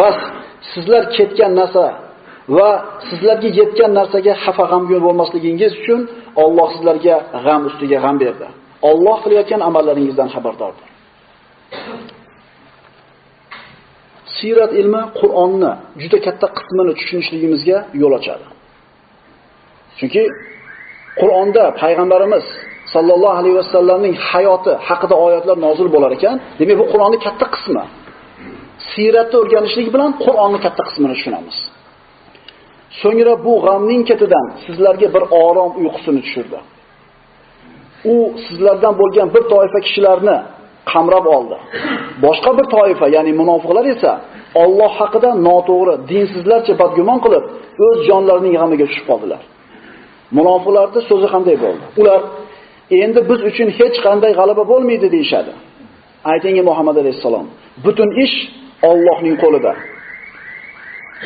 Bas 0.00 0.18
sizlar 0.72 1.02
ketgan 1.16 1.52
narsa 1.60 1.84
va 2.56 2.70
sizlarga 3.08 3.48
yetgan 3.60 3.90
narsaga 3.98 4.32
xafa 4.44 4.64
g'amgin 4.72 5.00
bo'lmasligingiz 5.06 5.72
uchun 5.80 6.00
Alloh 6.44 6.68
sizlarga 6.74 7.16
g'am 7.44 7.62
ustiga 7.68 7.98
g'am 8.04 8.16
berdi. 8.24 8.46
Alloh 8.90 9.16
qilayotgan 9.24 9.60
amallaringizdan 9.68 10.28
xabardordir. 10.34 10.88
Sirat 14.36 14.72
ilmi 14.80 15.02
Qur'onni 15.20 15.72
juda 16.02 16.18
katta 16.26 16.46
qismini 16.58 16.92
tushunishligimizga 16.98 17.78
yo'l 18.02 18.12
ochadi. 18.18 18.46
Chunki 19.98 20.22
Qur'onda 21.20 21.64
payg'ambarimiz 21.82 22.44
sallallohu 22.94 23.36
alayhi 23.40 23.56
vasallamning 23.62 24.14
hayoti 24.30 24.72
haqida 24.88 25.14
oyatlar 25.26 25.56
nozil 25.66 25.88
bo'lar 25.94 26.10
ekan, 26.18 26.36
demak 26.60 26.76
bu 26.82 26.86
Qur'onning 26.92 27.22
katta 27.26 27.46
qismi. 27.54 27.84
Siratni 28.90 29.36
o'rganishlik 29.42 29.88
bilan 29.94 30.10
Qur'onning 30.24 30.60
katta 30.66 30.82
qismini 30.88 31.14
tushunamiz. 31.18 31.56
So'ngra 33.00 33.34
bu 33.46 33.52
g'amning 33.66 34.02
ketidan 34.10 34.46
sizlarga 34.64 35.08
bir 35.14 35.24
orom 35.44 35.72
uyqusini 35.80 36.20
tushirdi. 36.26 36.58
U 38.14 38.16
sizlardan 38.46 38.94
bo'lgan 39.00 39.28
bir 39.34 39.42
toifa 39.52 39.78
kishilarni 39.86 40.36
qamrab 40.92 41.26
oldi. 41.36 41.56
Boshqa 42.24 42.50
bir 42.58 42.66
toifa, 42.76 43.06
ya'ni 43.16 43.32
munofiqlar 43.40 43.84
esa 43.94 44.12
Alloh 44.64 44.92
haqida 45.00 45.30
noto'g'ri, 45.48 45.94
dinsizlarcha 46.10 46.74
badgumon 46.82 47.18
qilib, 47.24 47.44
o'z 47.86 47.98
jonlarining 48.08 48.54
g'amiga 48.58 48.84
tushib 48.90 49.06
qoldilar. 49.10 49.42
Munofiqlarning 50.38 51.04
so'zi 51.10 51.28
qanday 51.34 51.56
bo'ldi? 51.64 51.84
Ular 52.00 52.20
endi 53.02 53.20
biz 53.30 53.40
uchun 53.50 53.68
hech 53.78 53.96
qanday 54.06 54.32
g'alaba 54.38 54.62
bo'lmaydi 54.72 55.06
deyshadi. 55.16 55.52
Ayting 56.32 56.56
Muhammad 56.68 56.96
alayhisalom, 57.02 57.46
butun 57.84 58.08
ish 58.24 58.36
Allohning 58.90 59.36
qo'lida. 59.44 59.72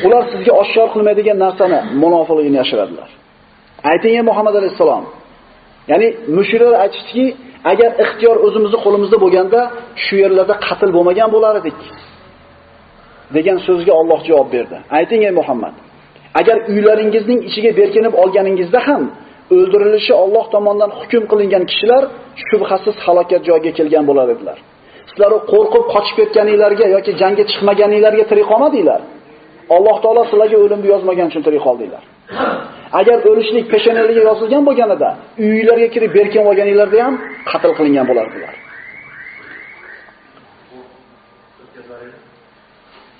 Ular 0.05 0.23
sizga 0.31 0.53
oshkor 0.61 0.87
qilmaydigan 0.93 1.37
narsani 1.45 1.79
munofiqligini 2.03 2.57
yashiradilar. 2.63 3.09
Ayting 3.91 4.15
Muhammad 4.29 4.55
alayhisalom, 4.59 5.03
ya'ni 5.91 6.07
mushriklar 6.37 6.73
aytishdiki, 6.83 7.25
agar 7.71 7.91
ixtiyor 8.03 8.35
o'zimizni 8.45 8.79
qo'limizda 8.85 9.17
bo'lganda, 9.23 9.59
shu 10.03 10.13
yerlarda 10.23 10.55
qatl 10.67 10.89
bo'lmagan 10.95 11.29
bo'lar 11.35 11.53
edik. 11.61 11.79
degan 13.35 13.57
so'zga 13.67 13.93
Alloh 14.01 14.19
javob 14.29 14.47
berdi. 14.55 14.77
Ayting 14.97 15.21
ey 15.27 15.33
Muhammad, 15.39 15.75
agar 16.39 16.57
uylaringizning 16.73 17.39
ichiga 17.49 17.71
berkinib 17.79 18.13
olganingizda 18.23 18.79
ham 18.87 19.03
o'ldirilishi 19.55 20.13
Alloh 20.23 20.45
tomonidan 20.53 20.91
hukm 20.99 21.23
qilingan 21.31 21.63
kishilar 21.71 22.03
shubhasiz 22.47 22.95
halokat 23.05 23.41
joyiga 23.49 23.71
kelgan 23.77 24.03
bo'lar 24.09 24.27
edilar. 24.35 24.57
Sizlar 25.09 25.31
qo'rqib 25.51 25.83
qochib 25.93 26.15
ketganinglarga 26.19 26.85
yoki 26.95 27.11
jangga 27.21 27.43
chiqmaganinglarga 27.51 28.23
tirik 28.31 28.45
qolmadinglar. 28.51 29.01
Alloh 29.76 29.96
taolo 30.04 30.22
sizlarga 30.30 30.56
o'limni 30.64 30.88
yozmagan 30.94 31.26
uchun 31.30 31.42
tirik 31.46 31.62
qoldinglar. 31.66 32.02
Agar 33.00 33.16
o'lishlik 33.30 33.64
peshonaliga 33.72 34.22
yozilgan 34.30 34.62
bo'lganida, 34.68 35.08
uylarga 35.46 35.88
kirib 35.94 36.10
berkin 36.18 36.42
olganinglarda 36.50 36.98
ham 37.06 37.14
qatl 37.50 37.70
qilingan 37.78 38.06
bo'lardilar. 38.10 38.54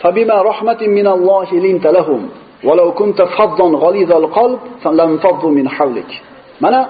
فبما 0.03 0.37
رحمة 0.51 0.81
من 0.99 1.07
الله 1.17 1.49
لنت 1.65 1.87
لهم 1.99 2.21
ولو 2.69 2.89
كنت 3.01 3.23
فظا 3.37 3.69
غليظ 3.85 4.11
القلب 4.23 4.61
فلانفضوا 4.83 5.51
من 5.59 5.67
حولك 5.77 6.11
mana 6.65 6.81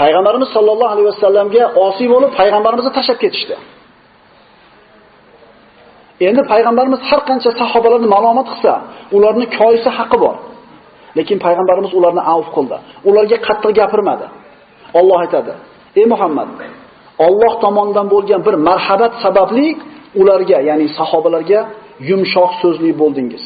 payg'ambarimiz 0.00 0.48
sollallohu 0.56 0.92
alayhi 0.94 1.08
vasallamga 1.12 1.64
osiy 1.86 2.06
bo'lib 2.14 2.30
payg'ambarimizni 2.40 2.92
tashlab 2.98 3.18
ketishdi 3.24 3.54
endi 6.27 6.41
payg'ambarimiz 6.51 7.01
har 7.09 7.21
qancha 7.29 7.49
sahobalarni 7.61 8.07
malomat 8.15 8.47
qilsa 8.51 8.73
ularni 9.17 9.45
koyisi 9.59 9.89
haqqi 9.97 10.17
bor 10.23 10.35
lekin 11.17 11.37
payg'ambarimiz 11.45 11.91
ularni 11.99 12.21
avf 12.33 12.47
qildi 12.55 12.77
ularga 13.09 13.37
qattiq 13.47 13.71
gapirmadi 13.79 14.25
Alloh 14.99 15.17
aytadi 15.23 15.53
ey 15.99 16.05
muhammad 16.13 16.49
Alloh 17.27 17.53
tomonidan 17.63 18.07
bo'lgan 18.13 18.41
bir 18.47 18.55
marhamat 18.69 19.13
sababli 19.23 19.67
ularga 20.21 20.59
ya'ni 20.69 20.87
sahobalarga 20.99 21.59
yumshoq 22.09 22.51
so'zli 22.61 22.91
bo'ldingiz. 23.01 23.43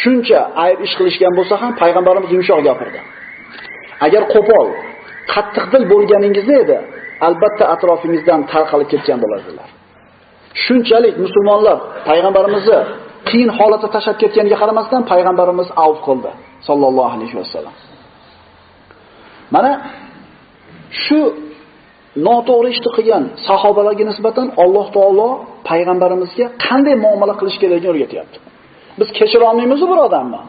Shuncha 0.00 0.40
ayb 0.64 0.78
ish 0.86 0.94
qilishgan 0.98 1.32
bo'lsa 1.38 1.54
ham 1.62 1.72
payg'ambarimiz 1.82 2.30
yumshoq 2.36 2.60
gapirdi. 2.68 3.00
Agar 4.06 4.22
qo'pol, 4.34 4.66
qattiq 5.32 5.64
dil 5.72 5.84
bo'lganingizda 5.92 6.54
edi, 6.64 6.78
albatta 7.26 7.64
atrofingizdan 7.74 8.40
tarqalib 8.52 8.88
ketgan 8.92 9.18
bo'lardilar. 9.24 9.68
Shunchalik 10.64 11.14
musulmonlar 11.24 11.76
payg'ambarimizni 12.08 12.78
qiyin 13.28 13.50
holatda 13.58 13.88
tashlab 13.94 14.16
ketganiga 14.22 14.56
qaramasdan 14.62 15.02
payg'ambarimiz 15.12 15.68
avf 15.84 15.98
qildi 16.06 16.30
sallallohu 16.68 17.10
alayhi 17.16 17.36
vasallam. 17.42 17.74
Mana 19.54 19.70
shu 21.02 21.18
noto'g'ri 22.26 22.68
ishni 22.74 22.90
qilgan 22.96 23.24
sahobalarga 23.48 24.04
nisbatan 24.10 24.46
Alloh 24.62 24.86
taolo 24.96 25.28
payg'ambarimizga 25.70 26.46
qanday 26.66 26.94
muomala 27.04 27.34
qilish 27.40 27.58
kerakligini 27.62 27.90
o'rgatyapti. 27.94 28.38
Biz 29.00 29.08
kechira 29.18 29.44
olmaymizmi 29.50 29.86
bir 29.92 29.98
odamni. 30.06 30.40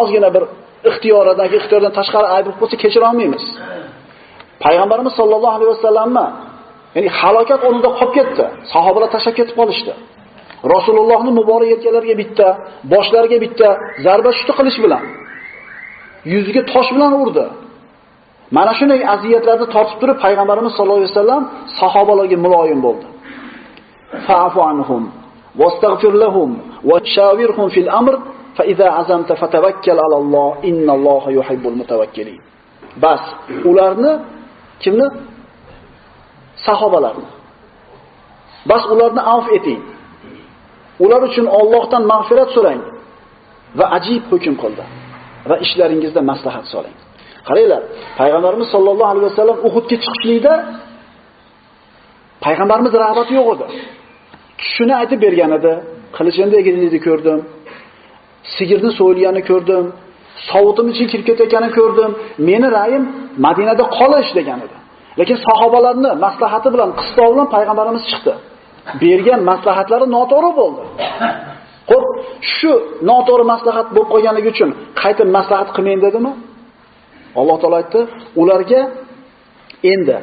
Ozgina 0.00 0.28
bir 0.36 0.44
ixtiyoridan, 0.90 1.46
ixtiyordan 1.58 1.92
tashqari 1.98 2.26
ayb 2.36 2.46
bo'lsa 2.60 2.76
kechira 2.82 3.04
olmaymiz. 3.10 3.44
Payg'ambarimiz 4.64 5.12
sollallohu 5.20 5.54
alayhi 5.56 5.70
vasallamni 5.74 6.26
ya'ni 6.94 7.08
halokat 7.20 7.60
o'rnida 7.68 7.90
qolib 7.98 8.12
ketdi. 8.18 8.44
Sahobalar 8.72 9.08
tashlab 9.14 9.34
ketib 9.38 9.56
qolishdi. 9.60 9.92
Rasulullohning 10.74 11.34
muborak 11.40 11.68
yelkalariga 11.74 12.16
bitta, 12.22 12.48
boshlariga 12.92 13.38
bitta 13.44 13.68
zarba 14.04 14.30
shuti 14.38 14.52
qilish 14.58 14.78
bilan. 14.84 15.02
Yuziga 16.32 16.62
tosh 16.72 16.90
bilan 16.96 17.12
urdi. 17.22 17.46
Mana 18.56 18.72
shunday 18.78 19.00
aziyatlarni 19.14 19.66
tortib 19.74 19.98
turib 20.02 20.18
payg'ambarimiz 20.24 20.72
sollallohu 20.76 21.00
alayhi 21.02 21.14
vasallam 21.16 21.42
sahobalarga 21.80 22.36
muloyim 22.46 22.80
bo'ldi. 22.86 23.06
Fa'fu 24.26 24.60
anhum 24.70 25.02
wastaghfir 25.60 26.12
lahum 26.24 26.50
wa 26.90 26.96
shawirhum 27.16 27.66
fil 27.74 27.88
amr 28.00 28.14
fa 28.56 28.62
idza 28.72 28.88
azamta 29.00 29.32
fatawakkal 29.42 29.98
ala 30.06 30.16
Alloh 30.22 30.50
innalloha 30.70 31.28
yuhibbul 31.38 31.76
mutawakkilin. 31.80 32.38
Bas, 33.04 33.22
ularni 33.70 34.12
kimni? 34.82 35.06
Sahobalarni. 36.66 37.28
Bas 38.70 38.82
ularni 38.92 39.22
avf 39.34 39.46
eting. 39.56 39.80
Ular 41.04 41.20
uchun 41.28 41.46
Allohdan 41.58 42.02
mag'firat 42.12 42.50
so'rang 42.56 42.80
va 43.78 43.86
ajib 43.96 44.22
hukm 44.32 44.54
qildi. 44.62 44.84
Va 45.48 45.56
ishlaringizda 45.64 46.20
maslahat 46.30 46.66
so'rang. 46.72 46.96
Qaranglar, 47.48 47.82
payg'ambarimiz 48.20 48.68
sollallohu 48.74 49.10
alayhi 49.12 49.26
vasallam 49.30 49.58
Uhudga 49.68 49.96
chiqishlikda 50.04 50.54
payg'ambarimiz 52.44 52.92
rag'bati 53.04 53.32
yo'q 53.38 53.48
edi. 53.54 53.66
Shuni 54.72 54.94
aytib 55.00 55.18
bergan 55.26 55.52
edi. 55.58 55.72
qilichini 56.16 56.54
egilganini 56.60 57.00
ko'rdim. 57.08 57.40
Sigirni 58.56 58.90
so'yilganini 58.98 59.42
ko'rdim. 59.50 59.84
Sovutim 60.50 60.86
ichiga 60.92 61.08
kirib 61.12 61.26
ketayotganini 61.30 61.72
ko'rdim. 61.78 62.10
Meni 62.48 62.68
ra'yim 62.78 63.04
Madinada 63.46 63.84
qolish 63.98 64.30
degan 64.38 64.58
edi. 64.66 64.77
Lekin 65.18 65.38
sahobalarning 65.48 66.14
maslahati 66.26 66.68
bilan 66.74 66.90
qistov 67.00 67.28
bilan 67.34 67.48
payg'ambarimiz 67.54 68.04
chiqdi. 68.10 68.32
Bergan 69.02 69.40
maslahatlari 69.50 70.06
noto'g'ri 70.16 70.50
bo'ldi. 70.60 70.82
Xo'p, 71.90 72.04
shu 72.54 72.72
noto'g'ri 73.10 73.44
maslahat 73.52 73.86
bo'lib 73.94 74.08
qolganligi 74.14 74.48
uchun 74.54 74.70
qaytib 75.00 75.28
maslahat 75.36 75.68
qilmang 75.76 76.00
dedimi? 76.06 76.32
Alloh 77.40 77.56
taolo 77.62 77.76
aytdi, 77.82 78.00
ularga 78.42 78.80
endi 79.92 80.18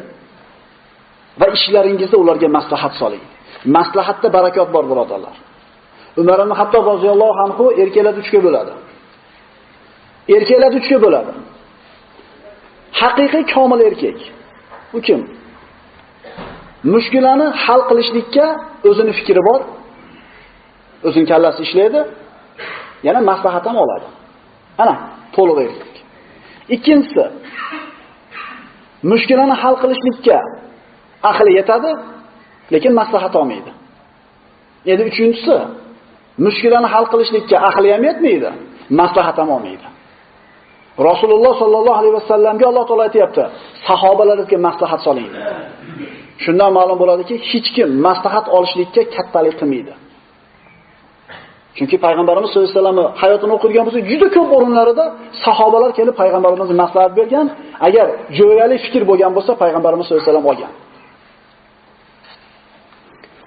va 1.40 1.48
ishlaringizda 1.58 2.18
ularga 2.24 2.48
maslahat 2.58 2.94
soling. 3.02 3.24
Maslahatda 3.78 4.28
barakot 4.38 4.70
bor, 4.76 4.84
birodarlar. 4.92 5.36
Umar 6.22 6.38
ibn 6.44 6.54
Hattob 6.60 6.84
roziyallohu 6.92 7.40
anhu 7.46 7.64
erkaklar 7.82 8.16
uchga 8.22 8.40
bo'ladi. 8.46 8.74
Erkaklar 10.36 10.72
uchga 10.80 10.98
bo'ladi. 11.06 11.32
Haqiqiy 13.02 13.44
komil 13.54 13.82
erkak. 13.90 14.20
U 14.98 15.00
kim? 15.08 15.22
Mushkulani 16.94 17.48
hal 17.64 17.82
qilishlikka 17.90 18.46
o'zini 18.90 19.14
fikri 19.20 19.42
bor. 19.50 19.62
O'zining 21.08 21.28
kallasi 21.32 21.60
ishlaydi. 21.68 22.02
Yana 23.08 23.20
maslahat 23.32 23.64
ham 23.70 23.78
oladi. 23.84 24.08
Ana, 24.84 24.96
to'liq 25.36 25.58
erkak. 25.66 25.94
Ikkinchisi, 26.76 27.24
mushkulani 29.12 29.56
hal 29.62 29.76
qilishlikka 29.82 30.38
aqli 31.32 31.52
yetadi, 31.60 31.92
lekin 32.74 32.92
maslahat 33.00 33.34
olmaydi. 33.40 33.72
Endi 34.92 35.04
uchinchisi, 35.12 35.58
mushkulani 36.46 36.88
hal 36.94 37.06
qilishlikka 37.12 37.58
aqli 37.70 37.88
ham 37.96 38.04
yetmaydi, 38.10 38.50
maslahat 39.00 39.38
ham 39.42 39.50
olmaydi. 39.56 39.88
Rasululloh 41.09 41.53
sollallohu 41.63 41.99
alayhi 42.01 42.15
vasallamga 42.21 42.65
Alloh 42.71 42.85
taolay 42.89 43.07
aytayapti, 43.09 43.43
sahobalarga 43.89 44.57
maslahat 44.67 45.01
soling. 45.07 45.29
Shundan 46.45 46.71
ma'lum 46.79 46.97
bo'ladiki, 47.03 47.35
hech 47.51 47.69
kim 47.77 47.89
maslahat 48.07 48.47
olishlikka 48.57 49.03
kattalik 49.15 49.55
qilmaydi. 49.61 49.93
Chunki 51.77 51.97
payg'ambarimiz 52.07 52.49
sollallohu 52.51 52.71
alayhi 52.73 52.83
vasallam 52.83 52.99
hayotini 53.23 53.53
o'qirgan 53.57 53.83
bo'lsa, 53.87 54.01
juda 54.11 54.27
ko'p 54.37 54.51
o'rinlarida 54.57 55.05
sahobalar 55.45 55.91
kelib 55.99 56.15
payg'ambarimizga 56.23 56.77
maslahat 56.85 57.13
bergan, 57.19 57.47
agar 57.87 58.07
jo'yali 58.39 58.77
fikr 58.85 59.03
bo'lgan 59.11 59.33
bo'lsa, 59.37 59.53
payg'ambarimiz 59.63 60.05
sollallohu 60.07 60.25
alayhi 60.25 60.35
vasallam 60.35 60.53
olgan. 60.53 60.73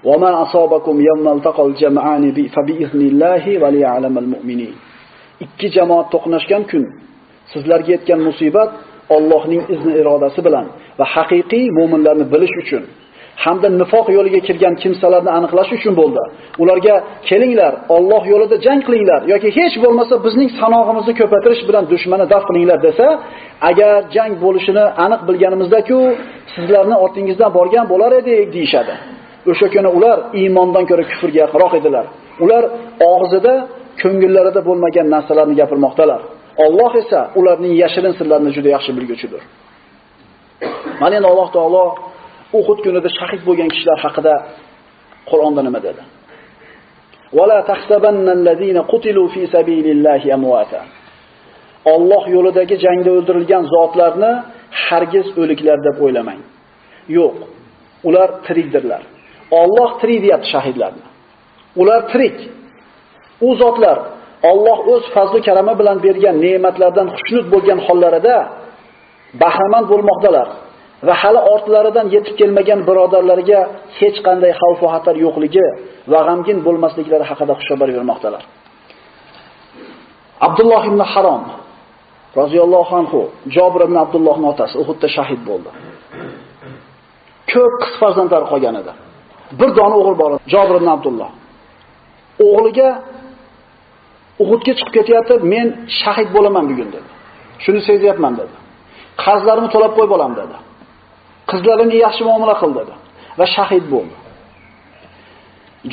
وَمَا 0.08 0.30
أَصَابَكُمْ 0.44 0.96
يَوْمَ 1.08 1.26
الْتَقَى 1.36 1.62
الْجَمْعَانِ 1.68 2.24
فَبِإِذْنِ 2.54 3.00
اللَّهِ 3.10 3.44
وَلِيَعْلَمَ 3.62 4.14
الْمُؤْمِنِينَ 4.22 4.74
Ikki 5.44 5.68
jamoat 5.76 6.06
to'qnashgan 6.14 6.62
kun 6.70 6.84
sizlarga 7.53 7.89
yetgan 7.95 8.19
musibat 8.29 8.71
Allohning 9.15 9.63
izni 9.73 9.93
irodasi 10.01 10.39
bilan 10.47 10.65
va 10.99 11.05
haqiqiy 11.15 11.65
mu'minlarni 11.77 12.25
bilish 12.33 12.55
uchun 12.63 12.83
hamda 13.45 13.67
nifoq 13.81 14.07
yo'liga 14.17 14.39
kirgan 14.47 14.73
kimsalarni 14.83 15.31
aniqlash 15.37 15.71
uchun 15.77 15.93
bo'ldi. 16.01 16.23
Ularga 16.63 16.95
kelinglar, 17.29 17.73
Alloh 17.97 18.23
yo'lida 18.33 18.55
jang 18.65 18.79
qilinglar 18.87 19.21
yoki 19.33 19.49
hech 19.57 19.75
bo'lmasa 19.83 20.13
bizning 20.25 20.49
sanog'imizni 20.59 21.13
ko'paytirish 21.19 21.63
bilan 21.69 21.83
dushmanni 21.91 22.25
daf 22.33 22.43
qilinglar 22.49 22.79
desa, 22.87 23.05
agar 23.69 23.93
jang 24.15 24.31
bo'lishini 24.43 24.85
aniq 25.05 25.21
bilganimizda-ku, 25.29 25.99
sizlarni 26.55 26.95
ortingizdan 27.05 27.51
borgan 27.57 27.85
bo'lar 27.91 28.11
edik 28.21 28.47
deyshadi. 28.55 28.93
O'sha 29.51 29.67
kuni 29.75 29.89
ular 29.97 30.17
iymondan 30.39 30.83
ko'ra 30.89 31.03
kufrga 31.11 31.39
yaqinroq 31.43 31.73
edilar. 31.79 32.05
Ular 32.43 32.63
og'zida, 33.13 33.53
ko'ngillarida 34.01 34.61
bo'lmagan 34.67 35.07
narsalarni 35.15 35.55
gapirmoqdalar. 35.61 36.21
Alloh 36.65 36.91
esa 37.01 37.19
ularning 37.39 37.73
yashirin 37.83 38.13
sirlarini 38.19 38.51
juda 38.57 38.69
yaxshi 38.75 38.91
bilguchidir. 38.97 39.41
Mana 41.01 41.13
endi 41.17 41.27
Alloh 41.33 41.49
taolo 41.57 41.83
Uhud 42.59 42.79
kunida 42.85 43.09
shahid 43.19 43.41
bo'lgan 43.47 43.69
kishilar 43.73 43.97
haqida 44.05 44.33
Qur'onda 45.29 45.61
nima 45.67 45.79
dedi? 45.87 46.03
Wala 47.37 47.57
tahsabannallazina 47.71 48.81
qutilu 48.91 49.23
fi 49.33 49.41
sabilillahi 49.55 50.27
amwata. 50.37 50.81
Alloh 51.95 52.23
yo'lidagi 52.35 52.75
jangda 52.85 53.09
o'ldirilgan 53.17 53.63
zotlarni 53.73 54.31
hargiz 54.85 55.27
o'liklar 55.41 55.77
deb 55.87 55.95
o'ylamang. 56.05 56.41
Yo'q, 57.17 57.35
ular 58.07 58.29
tirikdirlar. 58.45 59.01
Alloh 59.61 59.89
tirik 60.01 60.19
deyapti 60.25 60.47
shahidlarni. 60.53 61.05
Ular 61.81 62.01
tirik. 62.11 62.37
U 63.47 63.49
zotlar 63.61 63.97
Alloh 64.51 64.79
o'z 64.93 65.03
fazli 65.15 65.39
karami 65.47 65.73
bilan 65.79 65.97
bergan 66.05 66.35
ne'matlardan 66.45 67.07
xushnud 67.17 67.45
bo'lgan 67.53 67.79
hollarida 67.87 68.35
bahramand 69.41 69.87
bo'lmoqdalar. 69.91 70.47
va 71.07 71.13
hali 71.21 71.41
ortlaridan 71.53 72.07
yetib 72.15 72.35
kelmagan 72.39 72.79
birodarlarga 72.87 73.59
hech 73.99 74.17
qanday 74.27 74.51
xavf 74.61 74.79
va 74.83 74.89
xatar 74.95 75.15
yo'qligi 75.25 75.67
va 76.11 76.19
g'amgin 76.27 76.57
bo'lmasliklari 76.67 77.25
haqida 77.31 77.53
xushxabar 77.59 77.89
bermoqdalar. 77.97 78.43
Abdulloh 80.47 80.83
ibn 80.91 81.01
Harom 81.11 81.43
roziyallohu 82.39 82.93
anhu 83.01 83.21
Jabir 83.55 83.81
ibn 83.87 83.97
Abdullohning 84.05 84.47
otasi 84.53 84.75
Uhudda 84.81 85.07
shahid 85.17 85.41
bo'ldi. 85.49 85.69
Ko'p 87.51 87.73
qiz 87.83 87.93
farzandlari 88.01 88.45
qolgan 88.51 88.75
edi. 88.81 88.91
Bir 89.59 89.69
dona 89.79 89.95
o'g'il 90.01 90.15
bor 90.21 90.31
edi, 90.35 90.41
Jabir 90.53 90.75
ibn 90.79 90.89
Abdulloh. 90.95 91.29
O'g'liga 92.47 92.89
Uhudga 94.43 94.73
chiqib 94.77 94.93
ketyapti, 94.97 95.33
men 95.53 95.67
shahid 96.01 96.29
bo'laman 96.35 96.65
bugun 96.69 96.89
dedi. 96.95 97.09
Shuni 97.63 97.81
sezyapman 97.89 98.33
dedi. 98.41 98.55
Qarzlarimni 99.23 99.69
to'lab 99.75 99.91
qo'yib 99.97 100.11
olaman 100.17 100.35
dedi. 100.41 100.57
Qizlarimga 101.49 101.97
yaxshi 102.05 102.23
muomala 102.29 102.55
qil 102.61 102.71
dedi 102.79 102.93
va 103.39 103.45
shahid 103.55 103.85
bo'ldi. 103.93 104.15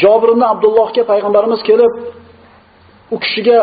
Jobir 0.03 0.29
ibn 0.35 0.43
Abdullohga 0.53 1.03
payg'ambarimiz 1.11 1.61
kelib 1.69 1.93
u 3.15 3.17
kishiga 3.25 3.59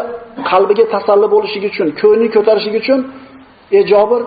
qalbiga 0.49 0.85
tasalli 0.93 1.27
bo'lishi 1.35 1.59
uchun, 1.69 1.87
ko'ngli 2.01 2.27
ko'tarishi 2.35 2.69
uchun, 2.81 2.99
"Ey 3.77 3.83
Jobir, 3.91 4.21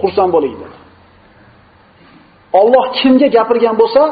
xursand 0.00 0.30
bo'ling" 0.36 0.54
dedi. 0.62 0.76
Alloh 2.60 2.84
kimga 2.98 3.28
gapirgan 3.36 3.74
bo'lsa, 3.82 4.02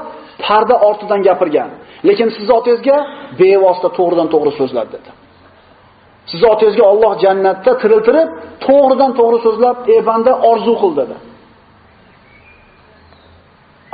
parda 0.44 0.74
ortidan 0.88 1.20
gapirgan. 1.29 1.70
Lekin 2.09 2.29
siz 2.37 2.48
otangizga 2.59 2.96
bevosita 3.40 3.88
to'g'ridan 3.98 4.29
to'g'ri 4.35 4.53
so'zlab 4.61 4.88
dedi. 4.94 5.11
Siz 6.31 6.40
otangizga 6.53 6.85
Alloh 6.92 7.12
jannatda 7.24 7.72
tiriltirib, 7.83 8.29
to'g'ridan 8.66 9.11
to'g'ri 9.18 9.38
so'zlab, 9.46 9.77
"Ey 9.94 10.01
banda, 10.09 10.33
orzu 10.51 10.74
qil" 10.83 10.92
dedi. 11.01 11.16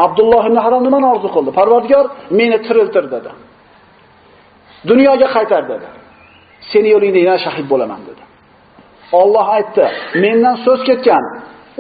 Abdulloh 0.05 0.43
ibn 0.49 0.59
Harom 0.65 0.83
nimani 0.87 1.07
orzu 1.15 1.29
qildi? 1.35 1.51
Parvardigor 1.59 2.07
meni 2.39 2.59
tiriltir 2.67 3.05
dedi. 3.15 3.31
Dunyoga 4.91 5.29
qaytar 5.37 5.63
dedi. 5.73 5.89
Seni 6.71 6.89
yo'lingda 6.95 7.21
yana 7.27 7.39
shahid 7.47 7.67
bo'laman 7.73 8.01
dedi. 8.09 8.23
Alloh 9.21 9.47
aytdi, 9.57 9.85
mendan 10.25 10.57
so'z 10.67 10.81
ketgan, 10.89 11.25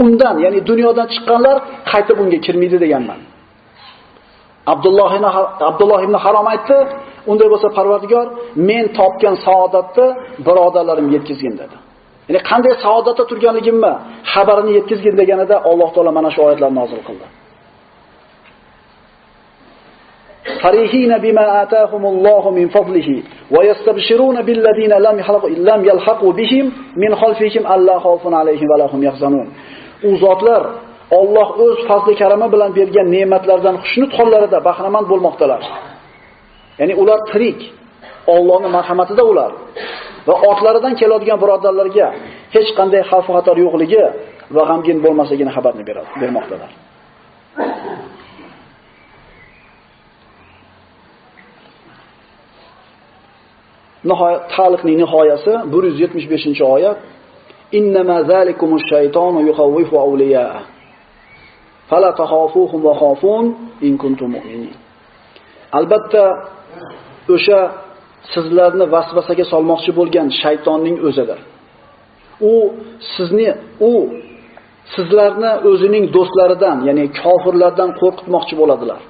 undan, 0.04 0.36
ya'ni 0.44 0.60
dunyodan 0.70 1.06
chiqqanlar 1.14 1.56
qaytib 1.92 2.16
unga 2.22 2.38
kirmaydi 2.46 2.76
deganman. 2.84 3.20
Abdulloh 4.73 5.09
ibn 5.17 5.25
Abdulloh 5.69 5.99
ibn 6.05 6.15
Harom 6.23 6.47
aytdi, 6.53 6.77
unday 7.31 7.47
bo'lsa 7.53 7.67
Parvardigor, 7.77 8.27
men 8.69 8.85
topgan 8.99 9.35
saodatni 9.45 10.07
birodarlarim 10.47 11.07
yetkazgin 11.15 11.53
dedi. 11.61 11.75
Ya'ni 12.27 12.41
qanday 12.49 12.73
saodatda 12.85 13.23
turganligimni 13.31 13.91
xabarini 14.33 14.71
yetkazgin 14.77 15.15
deganida 15.21 15.55
Alloh 15.69 15.89
taolo 15.95 16.11
mana 16.17 16.29
shu 16.35 16.39
oyatlarni 16.47 16.77
nozil 16.81 17.01
qildi. 17.09 17.27
فرحين 20.63 21.11
بما 21.17 21.63
آتاهم 21.63 22.03
الله 22.05 22.43
من 22.51 22.67
فضله 22.75 23.09
ويستبشرون 23.55 24.37
بالذين 24.47 24.93
لم 25.07 25.15
يلحقوا 25.19 25.49
لم 25.49 25.85
يلحقوا 25.85 26.31
بهم 26.39 26.65
من 27.03 27.11
خلفهم 27.21 27.63
ألا 27.73 27.99
خوف 27.99 28.23
عليهم 28.33 28.67
ولا 28.71 28.85
هم 28.93 29.03
يحزنون 29.03 29.47
u 30.03 30.15
zotlar 30.17 30.63
Alloh 31.10 31.48
o'z 31.64 31.78
fazli 31.88 32.14
karami 32.20 32.46
bilan 32.54 32.70
bergan 32.78 33.06
ne'matlardan 33.16 33.76
xushnud 33.84 34.12
hollarida 34.18 34.58
bahramand 34.68 35.06
bo'lmoqdalar. 35.12 35.62
Ya'ni 36.80 36.94
ular 37.02 37.20
tirik. 37.30 37.60
Allohning 38.34 38.72
marhamatida 38.78 39.22
ular 39.32 39.52
va 40.28 40.34
ortlaridan 40.50 40.94
keladigan 41.00 41.38
birodarlarga 41.42 42.08
hech 42.54 42.70
qanday 42.78 43.02
xavf 43.10 43.26
xatar 43.36 43.56
yo'qligi 43.64 44.04
va 44.56 44.62
g'amgin 44.68 44.98
bo'lmasligini 45.04 45.50
xabarni 45.56 45.84
beradi, 45.88 46.10
bermoqdalar. 46.22 46.70
nihoyat 54.10 54.42
taliqning 54.56 54.96
nihoyasi 55.02 55.52
175-oyat 55.74 56.98
innama 57.78 58.16
zalikumush 58.30 58.84
shaytonu 58.92 59.40
yukhawwifu 59.48 59.96
awliya'a 60.06 60.73
fala 61.90 62.10
takhafuhum 62.20 62.80
wa 62.88 62.94
khafun 63.02 63.44
in 63.86 63.94
kuntum 64.02 64.28
mu'minin 64.36 64.74
albatta 65.78 66.24
o'sha 67.34 67.60
sizlarni 68.32 68.84
vasvasaga 68.94 69.44
solmoqchi 69.52 69.90
bo'lgan 69.98 70.26
shaytonning 70.42 70.96
o'zidir 71.08 71.40
U 72.40 72.72
sizni 73.16 73.54
u 73.80 73.92
sizlarni 74.94 75.52
o'zining 75.70 76.04
do'stlaridan, 76.16 76.78
ya'ni 76.88 77.04
kofirlardan 77.22 77.90
qo'rqitmoqchi 78.00 78.54
bo'ladilar. 78.60 79.00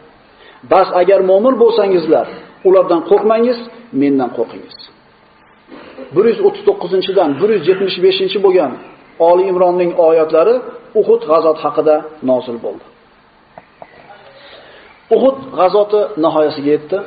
Bas 0.73 0.89
agar 1.01 1.21
mo'min 1.31 1.55
bo'lsangizlar, 1.63 2.27
ulardan 2.69 3.01
qo'rqmangiz, 3.11 3.59
mendan 4.01 4.31
qo'rqingiz. 4.39 4.77
139-dan 6.17 7.31
175 7.41 8.43
bo'lgan 8.45 8.73
Oli 9.19 9.45
Imronning 9.53 9.93
oyatlari 10.09 10.55
Uhud 11.01 11.23
g'azoti 11.31 11.61
haqida 11.67 11.97
nozil 12.31 12.57
bo'ldi. 12.65 12.85
Uhud 15.17 15.37
g'azoti 15.59 16.01
nihoyasiga 16.25 16.71
yetdi. 16.77 16.99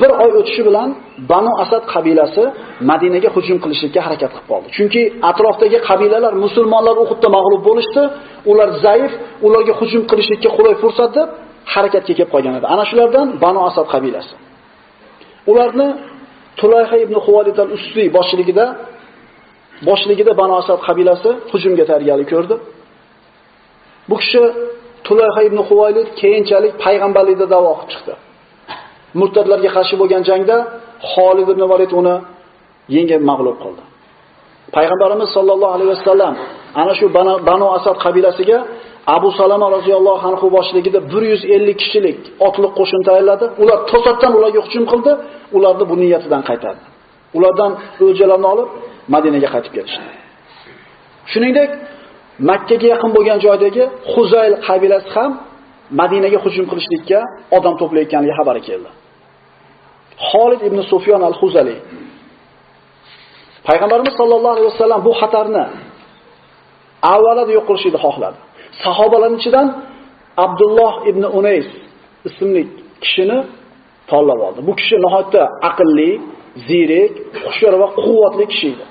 Bir 0.00 0.10
oy 0.24 0.30
o'tishi 0.40 0.62
bilan 0.68 0.88
Banu 1.30 1.52
Asad 1.62 1.82
qabilasi 1.94 2.44
Madinaga 2.90 3.28
hujum 3.36 3.58
qilishga 3.64 4.00
harakat 4.06 4.30
qilib 4.34 4.46
qoldi. 4.52 4.68
Chunki 4.76 5.02
atrofdagi 5.30 5.78
qabilalar 5.88 6.32
musulmonlar 6.44 6.96
Uhudda 7.04 7.28
mag'lub 7.36 7.62
bo'lishdi, 7.68 8.02
ular 8.50 8.68
zaif, 8.84 9.12
ularga 9.46 9.72
hujum 9.80 10.02
qilishga 10.10 10.48
qulay 10.56 10.74
fursat 10.82 11.10
deb 11.18 11.28
harakatga 11.74 12.12
kelib 12.18 12.30
qolgan 12.34 12.54
edi. 12.58 12.66
Ana 12.74 12.84
shulardan 12.90 13.26
Banu 13.44 13.60
Asad 13.68 13.86
qabilasi. 13.94 14.34
Ularni 15.50 15.88
Tulayha 16.60 16.96
ibn 17.04 17.16
Huvalid 17.24 17.56
al-Usri 17.64 18.04
boshchiligida 18.16 18.64
boshligida 19.88 20.32
Banu 20.40 20.54
Asad 20.60 20.78
qabilasi 20.88 21.30
hujumga 21.52 21.84
tayyorgarlik 21.90 22.28
ko'rdi. 22.34 22.54
Bu 24.10 24.16
kishi 24.22 24.42
Tulayha 25.06 25.40
ibn 25.48 25.58
Huvaylid 25.68 26.08
keyinchalik 26.20 26.72
payg'ambarlikda 26.84 27.46
da'vo 27.54 27.72
qilib 27.78 27.90
chiqdi. 27.92 28.14
Murtadlarga 29.20 29.70
qarshi 29.76 29.94
bo'lgan 30.00 30.22
jangda 30.30 30.56
Xolid 31.12 31.48
ibn 31.54 31.62
Valid 31.72 31.92
uni 32.00 32.16
yengib 32.96 33.22
mag'lub 33.30 33.56
qildi. 33.64 33.82
Payg'ambarimiz 34.76 35.28
sollallohu 35.36 35.72
alayhi 35.76 35.90
vasallam 35.94 36.34
ana 36.82 36.92
shu 36.98 37.06
Banu 37.50 37.66
Asad 37.76 37.96
qabilasiga 38.04 38.58
Abu 39.16 39.28
Salama 39.40 39.66
roziyallohu 39.76 40.22
anhu 40.30 40.46
boshligida 40.56 40.98
150 41.00 41.76
kishilik 41.80 42.18
otliq 42.46 42.72
qo'shin 42.78 43.00
tayyorladi. 43.08 43.46
Ular 43.62 43.78
to'satdan 43.90 44.32
ularga 44.38 44.60
hujum 44.66 44.84
qildi, 44.92 45.12
ularni 45.56 45.84
bu 45.90 45.94
niyatidan 46.02 46.42
qaytardi. 46.48 46.84
Ulardan 47.36 47.72
o'ljalarni 48.04 48.48
olib 48.54 48.68
Madinaga 49.14 49.48
qaytib 49.54 49.72
kelishdi. 49.76 50.04
Shuningdek, 51.32 51.70
Makka 52.50 52.76
ga 52.82 52.86
yaqin 52.94 53.10
bo'lgan 53.16 53.38
joydagi 53.46 53.84
Xuzayl 54.12 54.54
qabilasi 54.66 55.08
ham 55.16 55.30
Madinaga 56.00 56.38
hujum 56.44 56.64
qilishlikka 56.70 57.18
odam 57.56 57.74
to'playotganligi 57.80 58.34
xabari 58.40 58.62
keldi. 58.68 58.90
Xolid 60.28 60.60
ibn 60.68 60.78
Sufyon 60.90 61.22
al-Xuzali 61.30 61.76
Payg'ambarimiz 63.68 64.14
sollallohu 64.20 64.54
alayhi 64.56 64.68
vasallam 64.72 65.00
bu 65.08 65.12
xatarni 65.20 65.64
avvalada 67.14 67.50
yo'q 67.56 67.64
qilishni 67.68 67.98
xohladi. 68.04 68.38
Sahobalarning 68.84 69.40
ichidan 69.42 69.66
Abdulloh 70.44 70.94
ibn 71.10 71.22
Unays 71.38 71.68
ismli 72.28 72.62
kishini 73.04 73.38
tanlab 74.10 74.40
oldi. 74.46 74.60
Bu 74.68 74.72
kishi 74.80 74.96
nihoyatda 75.04 75.42
aqlli, 75.70 76.10
ziyrak, 76.68 77.12
hushyor 77.44 77.74
va 77.82 77.88
quvvatli 78.02 78.44
kishi 78.52 78.68
edi. 78.74 78.84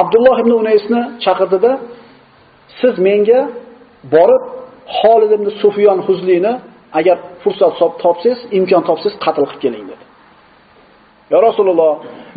Abdulloh 0.00 0.36
ibn 0.42 0.52
Unaysni 0.60 1.00
chaqirdida 1.24 1.72
siz 2.80 2.94
menga 3.08 3.40
borib 4.14 4.42
Xolid 4.98 5.30
ibn 5.36 5.46
Sufyon 5.62 5.98
Huzlini 6.06 6.52
agar 6.98 7.16
fursat 7.42 7.72
topsangiz, 8.02 8.38
imkon 8.58 8.82
topsangiz 8.88 9.14
qatl 9.24 9.42
qilib 9.50 9.60
keling 9.64 9.84
dedi. 9.90 10.04
Ya 11.32 11.38
Rasululloh, 11.48 11.92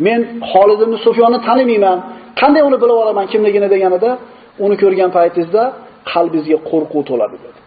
men 0.06 0.20
Xolid 0.50 0.80
ibn 0.86 0.94
Sufyonni 1.06 1.38
tanimayman. 1.48 1.98
Qanday 2.40 2.62
uni 2.68 2.78
bilib 2.82 2.96
olaman 3.02 3.26
kimligini 3.32 3.68
deganida, 3.74 4.10
uni 4.64 4.76
ko'rgan 4.82 5.10
paytingizda 5.16 5.62
qalbingizga 6.12 6.58
qo'rquv 6.70 7.02
to'ladi 7.10 7.36
dedi. 7.44 7.60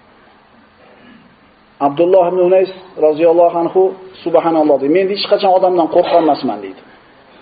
Abdulloh 1.88 2.24
ibn 2.32 2.40
Unays 2.50 2.72
roziyallohu 3.08 3.56
anhu 3.64 3.82
subhanalloh 4.24 4.78
dedi. 4.82 4.92
Men 4.98 5.06
hech 5.14 5.26
qachon 5.32 5.52
odamdan 5.58 5.88
qo'rqan 5.96 6.20
emasman 6.26 6.60
dedi. 6.66 6.82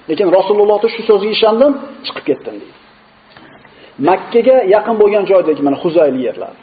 Lekin 0.09 0.27
Rasulullohning 0.37 0.91
shu 0.95 1.01
so'ziga 1.09 1.33
ishondim, 1.37 1.71
chiqib 2.05 2.23
ketdim 2.29 2.55
dedi. 2.61 2.73
Makkaga 4.09 4.57
yaqin 4.75 4.95
bo'lgan 5.01 5.23
joydagi 5.31 5.61
mana 5.67 5.77
Huzayl 5.83 6.15
yerlar. 6.27 6.53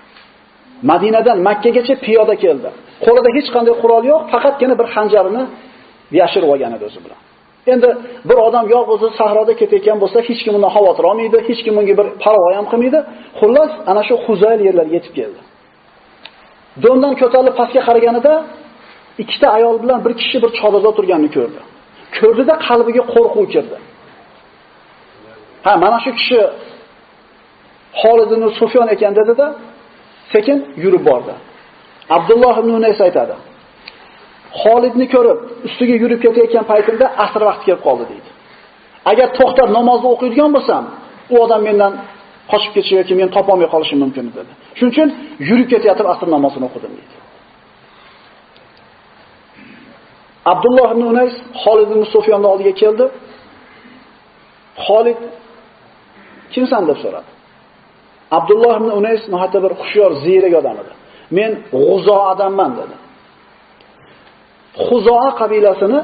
Madinadan 0.91 1.39
Makkagacha 1.49 1.95
piyoda 2.07 2.35
keldi. 2.45 2.69
Qo'lida 3.05 3.29
hech 3.37 3.49
qanday 3.55 3.75
qurol 3.83 4.05
yo'q, 4.13 4.23
faqatgina 4.33 4.75
bir 4.81 4.87
xanjarini 4.95 5.43
yashirib 6.21 6.49
olgan 6.55 6.73
edi 6.77 6.85
o'zi 6.89 7.01
bilan. 7.05 7.21
Endi 7.73 7.89
bir 8.29 8.39
odam 8.47 8.67
yolg'iz 8.75 9.03
sahroda 9.21 9.53
ketayotgan 9.61 9.99
bo'lsa, 10.03 10.19
hech 10.29 10.41
kim 10.45 10.55
undan 10.59 10.73
xavotir 10.77 11.05
olmaydi, 11.11 11.39
hech 11.49 11.61
kim 11.67 11.75
unga 11.81 11.95
bir 12.01 12.09
parvo 12.25 12.47
ham 12.59 12.67
qilmaydi. 12.73 13.01
Xullas, 13.41 13.73
ana 13.91 14.03
shu 14.09 14.15
Huzayl 14.27 14.61
yerlarga 14.69 14.95
yetib 14.99 15.13
keldi. 15.19 15.41
Do'ndan 16.85 17.13
ko'tarilib 17.21 17.55
pastga 17.61 17.83
qaraganida 17.89 18.35
ikkita 19.23 19.47
ayol 19.57 19.77
bilan 19.83 19.99
bir 20.07 20.13
kishi 20.21 20.37
bir 20.45 20.51
chodirda 20.59 20.89
o'tirganini 20.93 21.31
ko'rdi. 21.37 21.61
Ko'rdida 22.19 22.55
qalbiga 22.67 23.03
qo'rquv 23.15 23.47
kirdi. 23.55 23.77
Ha, 25.65 25.73
mana 25.85 25.99
shu 26.05 26.11
kishi 26.19 26.41
Xolid 28.01 28.31
ibn 28.37 28.45
Sufyon 28.59 28.89
ekan 28.95 29.13
dedida 29.21 29.47
sekin 30.33 30.59
yurib 30.83 31.03
bordi. 31.11 31.35
Abdulloh 32.17 32.55
ibn 32.63 32.71
Unays 32.79 33.01
aytadi. 33.07 33.35
Xolidni 34.63 35.07
ko'rib, 35.15 35.39
ustiga 35.67 35.95
yurib 36.03 36.21
ketayotgan 36.25 36.65
paytimda 36.73 37.07
asr 37.25 37.41
vaqti 37.49 37.65
kelib 37.69 37.83
qoldi 37.87 38.05
deydi. 38.11 38.31
Agar 39.11 39.29
to'xtab 39.39 39.69
namozni 39.79 40.09
o'qiydigan 40.15 40.51
bo'lsam, 40.57 40.85
u 41.33 41.35
odam 41.45 41.61
mendan 41.69 41.93
qochib 42.53 42.73
ketishi 42.77 42.95
yoki 43.01 43.15
men 43.21 43.29
topolmay 43.37 43.69
qolishim 43.75 43.99
mumkin 44.05 44.25
dedi. 44.39 44.53
Shuning 44.79 44.93
uchun 44.95 45.09
yurib 45.49 45.69
ketayotib 45.73 46.07
asr 46.13 46.27
namozini 46.37 46.65
o'qidim 46.69 46.93
deydi. 46.99 47.15
Abdulloh 50.53 50.89
ibn 50.95 51.03
Unays 51.13 51.35
Xolid 51.63 51.89
ibn 51.95 52.03
Sufyonning 52.15 52.51
oldiga 52.53 52.73
keldi. 52.83 53.07
Xolid 54.87 55.21
kimsan 56.55 56.83
deb 56.89 56.99
so'radi. 57.05 57.31
Abdulloh 58.39 58.75
ibn 58.81 58.91
Unays 59.01 59.23
nohata 59.33 59.59
bir 59.65 59.73
xushyor, 59.81 60.11
ziyrak 60.25 60.55
odam 60.61 60.77
edi. 60.83 60.93
Men 61.37 61.51
G'uzo 61.87 62.17
odamman 62.33 62.73
dedi. 62.81 62.97
Xuzoa 64.87 65.31
qabilasini 65.41 66.01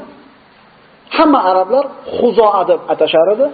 hamma 1.16 1.40
arablar 1.50 1.84
Xuzoa 2.18 2.62
deb 2.70 2.80
atashar 2.92 3.28
edi. 3.34 3.46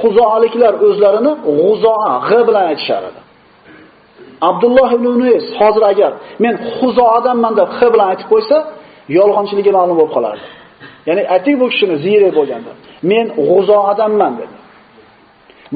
Xuzoaliklar 0.00 0.74
o'zlarini 0.86 1.32
G'uzoa 1.58 2.12
g 2.28 2.30
bilan 2.48 2.64
aytishar 2.72 3.02
edi. 3.10 3.20
Abdulloh 4.48 4.90
ibn 4.96 5.06
Unays 5.16 5.44
hozir 5.58 5.84
agar 5.92 6.12
men 6.44 6.54
Xuzoadanman 6.78 7.52
deb 7.60 7.68
x 7.78 7.80
bilan 7.94 8.06
aytib 8.12 8.28
qo'ysa, 8.32 8.56
yolg'onchiligi 9.18 9.70
ma'lum 9.78 9.96
bo'lib 10.00 10.12
qolardi. 10.16 10.44
Ya'ni 11.08 11.22
ayting 11.34 11.56
bu 11.62 11.66
kishini 11.72 11.96
ziyrak 12.04 12.32
bo'lganda, 12.38 12.72
men 13.10 13.26
G'uzoadanman 13.48 14.32
dedi. 14.40 14.54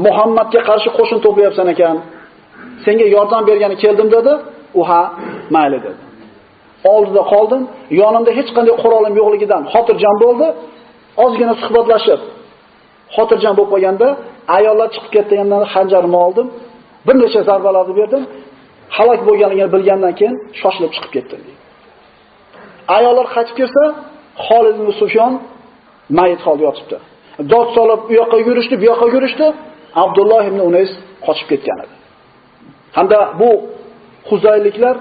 Muhammadga 0.07 0.61
qarshi 0.69 0.89
qo'shin 0.99 1.19
to'playapsan 1.25 1.67
ekan. 1.75 1.97
Senga 2.85 3.07
yordam 3.17 3.43
bergani 3.49 3.77
keldim 3.85 4.09
dedi. 4.17 4.33
U 4.81 4.83
ha, 4.89 5.03
mayli 5.55 5.79
dedi. 5.87 6.01
Oldida 6.95 7.23
qoldim, 7.33 7.62
yonimda 8.01 8.31
hech 8.39 8.51
qanday 8.57 8.75
qurolim 8.83 9.15
yo'qligidan 9.21 9.62
xotirjam 9.73 10.17
bo'ldi. 10.25 10.47
Ozgina 11.25 11.55
suhbatlashib, 11.62 12.21
xotirjam 13.17 13.55
bo'lib 13.59 13.71
qolganda, 13.75 14.09
ayollar 14.57 14.89
chiqib 14.95 15.11
ketgandan 15.17 15.62
xanjarimni 15.73 16.19
oldim, 16.27 16.47
bir 17.07 17.15
necha 17.23 17.41
zarbalarni 17.49 17.95
berdim. 18.01 18.23
Halok 18.97 19.21
bo'lganligini 19.29 19.71
bilgandan 19.75 20.12
keyin 20.19 20.35
shoshilib 20.61 20.91
chiqib 20.95 21.11
ketdim 21.17 21.41
deydi. 21.47 21.65
Ayollar 22.96 23.27
qaytib 23.35 23.57
kelsa, 23.61 23.83
Xolid 24.46 24.75
ibn 24.81 24.90
Sufyon 25.01 25.33
mayit 26.18 26.40
holda 26.46 26.62
yotibdi. 26.68 26.96
Dod 27.53 27.68
solib 27.77 28.01
u 28.11 28.12
yoqqa 28.20 28.38
yurishdi, 28.49 28.75
bu 28.81 28.85
yoqqa 28.90 29.07
yurishdi. 29.14 29.46
Abdulloh 30.03 30.42
ibn 30.51 30.61
Unays 30.68 30.92
qochib 31.27 31.46
ketgan 31.53 31.79
edi. 31.85 31.94
Hamda 32.96 33.18
bu 33.40 33.51
Huzayliklar 34.31 34.96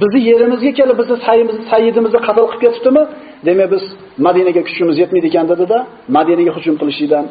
bizni 0.00 0.20
yerimizga 0.30 0.72
kelib 0.78 0.96
bizni 1.00 1.16
sayyidimizni 1.26 1.64
sayyidimizni 1.72 2.20
qatl 2.26 2.44
qilib 2.50 2.62
ketibdimi? 2.64 3.02
Demak 3.46 3.68
biz 3.74 3.84
Madinaga 4.26 4.62
kuchimiz 4.68 4.96
yetmaydi 5.02 5.26
ekan 5.30 5.46
dedi-da, 5.52 5.78
Madinaga 6.16 6.52
hujum 6.56 6.74
qilishidan 6.80 7.24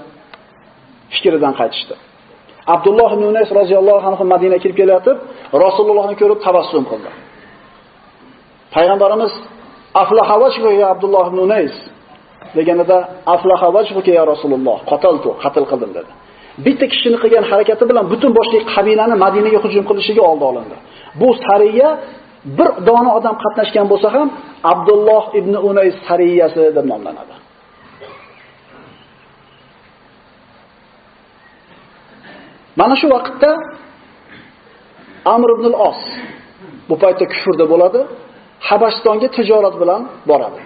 fikridan 1.13 1.53
qaytishdi. 1.59 1.95
Abdulloh 2.73 3.09
ibn 3.15 3.23
Unays 3.31 3.49
roziyallohu 3.59 4.05
anhu 4.09 4.23
Madinaga 4.33 4.61
kirib 4.63 4.77
kelayotib, 4.81 5.17
Rasulullohni 5.65 6.15
ko'rib 6.21 6.39
tabassum 6.47 6.83
qildi. 6.91 7.11
Payg'ambarimiz 8.73 9.33
Aflahavashga 10.01 10.69
Abdulloh 10.93 11.25
ibn 11.31 11.39
Unays 11.47 11.75
deganida 12.57 12.97
Aflahavashga 13.35 14.11
ya 14.19 14.23
Rasululloh 14.31 14.77
qataltu, 14.91 15.29
qatl 15.43 15.63
qildim 15.71 15.91
dedi. 15.97 16.11
Bitta 16.65 16.85
kishining 16.93 17.19
qilgan 17.23 17.45
harakati 17.51 17.83
bilan 17.89 18.05
butun 18.11 18.31
boshli 18.39 18.57
qabilani 18.73 19.15
Madinaga 19.25 19.59
hujum 19.65 19.83
qilishiga 19.89 20.23
oldi 20.31 20.43
olindi. 20.51 20.75
Bu 21.19 21.29
sariya 21.45 21.89
bir 22.57 22.69
dona 22.87 23.11
odam 23.17 23.35
qatnashgan 23.43 23.85
bo'lsa 23.91 24.07
ham 24.15 24.27
Abdulloh 24.71 25.23
ibn 25.39 25.53
Unays 25.69 25.95
sariyasi 26.07 26.61
deb 26.77 26.85
nomlanadi. 26.91 27.35
Mana 32.79 32.95
shu 33.01 33.07
vaqtda 33.15 33.51
Amr 35.35 35.49
ibn 35.55 35.65
al-Os 35.71 36.01
bu 36.89 36.95
paytda 37.03 37.25
kufrda 37.33 37.65
bo'ladi. 37.73 38.01
Habashistonga 38.69 39.27
tijorat 39.37 39.75
bilan 39.81 40.01
boradi. 40.29 40.59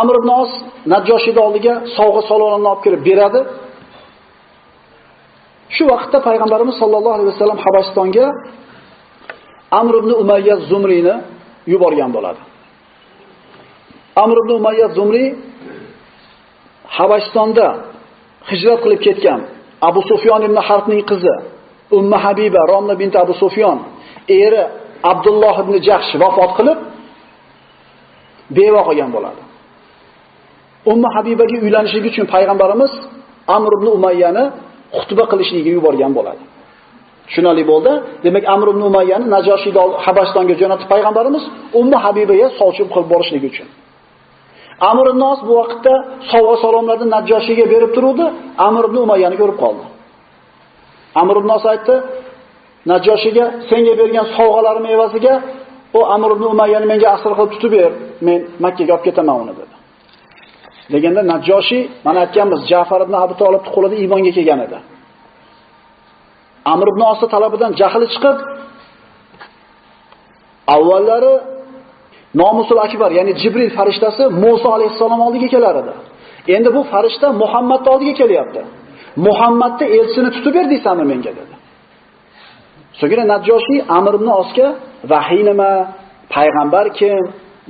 Amr 0.00 0.14
ibn 0.20 0.30
Os 0.42 0.50
Najjoshiyning 0.92 1.44
oldiga 1.46 1.74
sovg'a 1.96 2.22
salonini 2.30 2.68
olib 2.72 2.80
kirib 2.84 3.02
beradi. 3.08 3.40
Shu 5.74 5.82
vaqtda 5.92 6.18
payg'ambarimiz 6.28 6.76
sollallohu 6.82 7.14
alayhi 7.16 7.30
vasallam 7.34 7.58
Habashistonga 7.64 8.26
Amr 9.80 9.94
ibn 10.02 10.10
Umayya 10.22 10.56
Zumriyni 10.70 11.14
yuborgan 11.72 12.10
bo'ladi. 12.16 12.40
Amr 14.22 14.36
ibn 14.42 14.50
Umayya 14.60 14.88
Zumri 14.96 15.24
Habashistonda 16.96 17.66
hijrat 18.50 18.78
qilib 18.84 19.00
ketgan 19.06 19.40
Abu 19.88 20.00
Sufyon 20.10 20.40
ibn 20.48 20.56
Harfning 20.66 21.02
qizi 21.10 21.34
Umma 21.98 22.18
Habiba 22.24 22.60
Romla 22.72 22.94
bint 23.00 23.14
Abu 23.22 23.34
Sufyon 23.42 23.78
eri 24.28 24.62
Abdulloh 25.10 25.56
ibn 25.64 25.74
Jahsh 25.86 26.12
vafot 26.22 26.50
qilib 26.58 26.78
beva 28.56 28.80
qolgan 28.88 29.10
bo'ladi. 29.16 29.42
Ummu 30.92 31.08
Habibaga 31.14 31.56
uylanishligi 31.66 32.08
uchun 32.12 32.26
payg'ambarimiz 32.34 32.92
Amr 33.56 33.72
ibn 33.78 33.86
Umayyani 33.98 34.44
xutba 34.98 35.24
qilishligiga 35.30 35.70
yuborgan 35.78 36.12
bo'ladi. 36.18 36.42
Tushunali 37.26 37.64
bo'ldi. 37.70 37.92
Demak, 38.24 38.44
Amr 38.54 38.66
ibn 38.72 38.82
Umayyani 38.90 39.26
Najoshiyga 39.34 39.82
Habastonga 40.04 40.54
jo'natib 40.60 40.88
payg'ambarimiz 40.92 41.44
Ummu 41.80 41.96
Habibaga 42.04 42.46
sovchib 42.60 42.88
qilib 42.92 43.08
borishligi 43.12 43.46
uchun. 43.52 43.68
Amr 44.90 45.04
ibn 45.10 45.18
Nos 45.26 45.40
bu 45.48 45.52
vaqtda 45.60 45.94
sovg'a 46.32 46.56
salomlarni 46.64 47.06
Najoshiyga 47.16 47.66
berib 47.72 47.90
turuvdi. 47.96 48.24
Amr 48.68 48.82
ibn 48.88 48.96
Umayyani 49.04 49.36
ko'rib 49.40 49.58
qoldi. 49.64 49.84
Amr 51.20 51.34
ibn 51.40 51.48
Nos 51.52 51.64
aytdi, 51.72 51.94
Najoshiga 52.90 53.44
senga 53.70 53.94
bergan 54.00 54.26
sovg'alarim 54.36 54.86
evaziga 54.94 55.34
u 55.98 56.00
Amr 56.14 56.30
ibn 56.36 56.44
Umayyani 56.54 56.86
menga 56.92 57.08
asr 57.16 57.32
qilib 57.38 57.50
tutib 57.54 57.72
ber, 57.76 57.92
men 58.26 58.38
Makka 58.64 58.84
ga 58.88 58.92
olib 58.96 59.04
ketaman 59.08 59.36
uni 59.42 59.54
dedi. 59.60 59.74
Deganda 60.92 61.22
Najoshi 61.32 61.78
mana 62.06 62.18
aytganmiz, 62.24 62.60
Ja'far 62.72 63.00
ibn 63.06 63.14
Abi 63.24 63.34
Talibni 63.40 63.70
qo'lida 63.76 63.96
iymonga 64.02 64.32
kelgan 64.36 64.60
edi. 64.66 64.78
Amr 66.72 66.86
ibn 66.92 67.02
Os 67.12 67.20
talabidan 67.34 67.72
jahli 67.80 68.06
chiqib 68.14 68.36
avvallari 70.74 71.34
Nomusul 72.40 72.78
akbar, 72.86 73.10
ya'ni 73.18 73.32
Jibril 73.40 73.70
farishtasi 73.78 74.22
Musa 74.42 74.68
alayhissalom 74.76 75.20
oldiga 75.26 75.48
kelar 75.54 75.74
edi. 75.82 75.92
Endi 76.56 76.68
bu 76.76 76.80
farishta 76.92 77.26
Muhammadning 77.42 77.90
oldiga 77.94 78.14
kelyapti. 78.20 78.60
Muhammadni 79.26 79.86
elchisini 79.96 80.30
tutib 80.36 80.52
ber 80.56 80.64
deysanmi 80.72 81.04
menga 81.12 81.32
dedi. 81.40 81.53
So'ngra 83.00 83.22
Najjoshi 83.32 83.76
Amr 83.98 84.12
ibn 84.18 84.28
Osga 84.40 84.68
vahiy 85.12 85.42
nima, 85.50 85.72
payg'ambar 86.34 86.86
kim, 86.98 87.22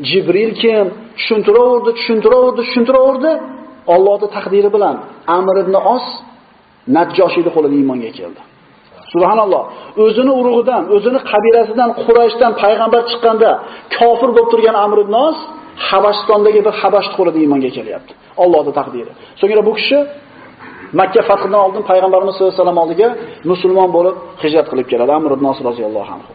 Jibril 0.08 0.50
kim, 0.62 0.86
tushuntiraverdi, 1.18 1.90
tushuntiraverdi, 1.98 2.60
tushuntiraverdi. 2.60 3.32
Allohning 3.94 4.30
taqdiri 4.36 4.70
bilan 4.76 4.96
Amr 5.38 5.56
ibn 5.64 5.74
Os 5.94 6.06
Najjoshiyning 6.96 7.52
qo'lida 7.56 7.74
iymonga 7.80 8.10
keldi. 8.18 8.40
Subhanalloh. 9.12 9.62
O'zini 10.04 10.32
urug'idan, 10.40 10.82
o'zini 10.96 11.20
qabilasidan, 11.30 11.90
Qurayshdan 12.04 12.52
payg'ambar 12.62 13.02
chiqqanda 13.10 13.50
kofir 13.96 14.30
bo'lib 14.34 14.48
turgan 14.52 14.76
Amr 14.84 14.98
ibn 15.04 15.14
Os 15.28 15.38
Habashistondagi 15.88 16.60
bir 16.66 16.74
Habash 16.80 17.08
qo'lida 17.16 17.38
iymonga 17.44 17.70
kelyapti. 17.76 18.12
Allohning 18.42 18.74
taqdiri. 18.80 19.12
So'ngra 19.40 19.62
bu 19.68 19.72
kishi 19.78 19.98
Makka 21.00 21.20
fathidan 21.30 21.60
oldin 21.66 21.82
payg'ambarimiz 21.90 22.32
sollallohu 22.36 22.54
alayhi 22.54 22.62
vasallam 22.62 22.80
oldiga 22.84 23.08
musulmon 23.50 23.88
bo'lib 23.96 24.16
hijrat 24.42 24.66
qilib 24.70 24.86
keladi. 24.92 25.12
Amr 25.18 25.30
ibn 25.36 25.44
Os 25.52 25.58
roziyallohu 25.68 26.10
anhu. 26.16 26.32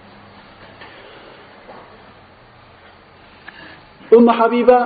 Ummu 4.17 4.33
Habiba 4.39 4.79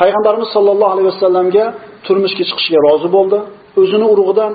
payg'ambarimiz 0.00 0.48
sollallohu 0.56 0.92
alayhi 0.94 1.08
vasallamga 1.12 1.64
turmushga 2.06 2.44
chiqishga 2.48 2.78
rozi 2.86 3.08
bo'ldi. 3.16 3.38
O'zini 3.80 4.06
urug'idan 4.12 4.52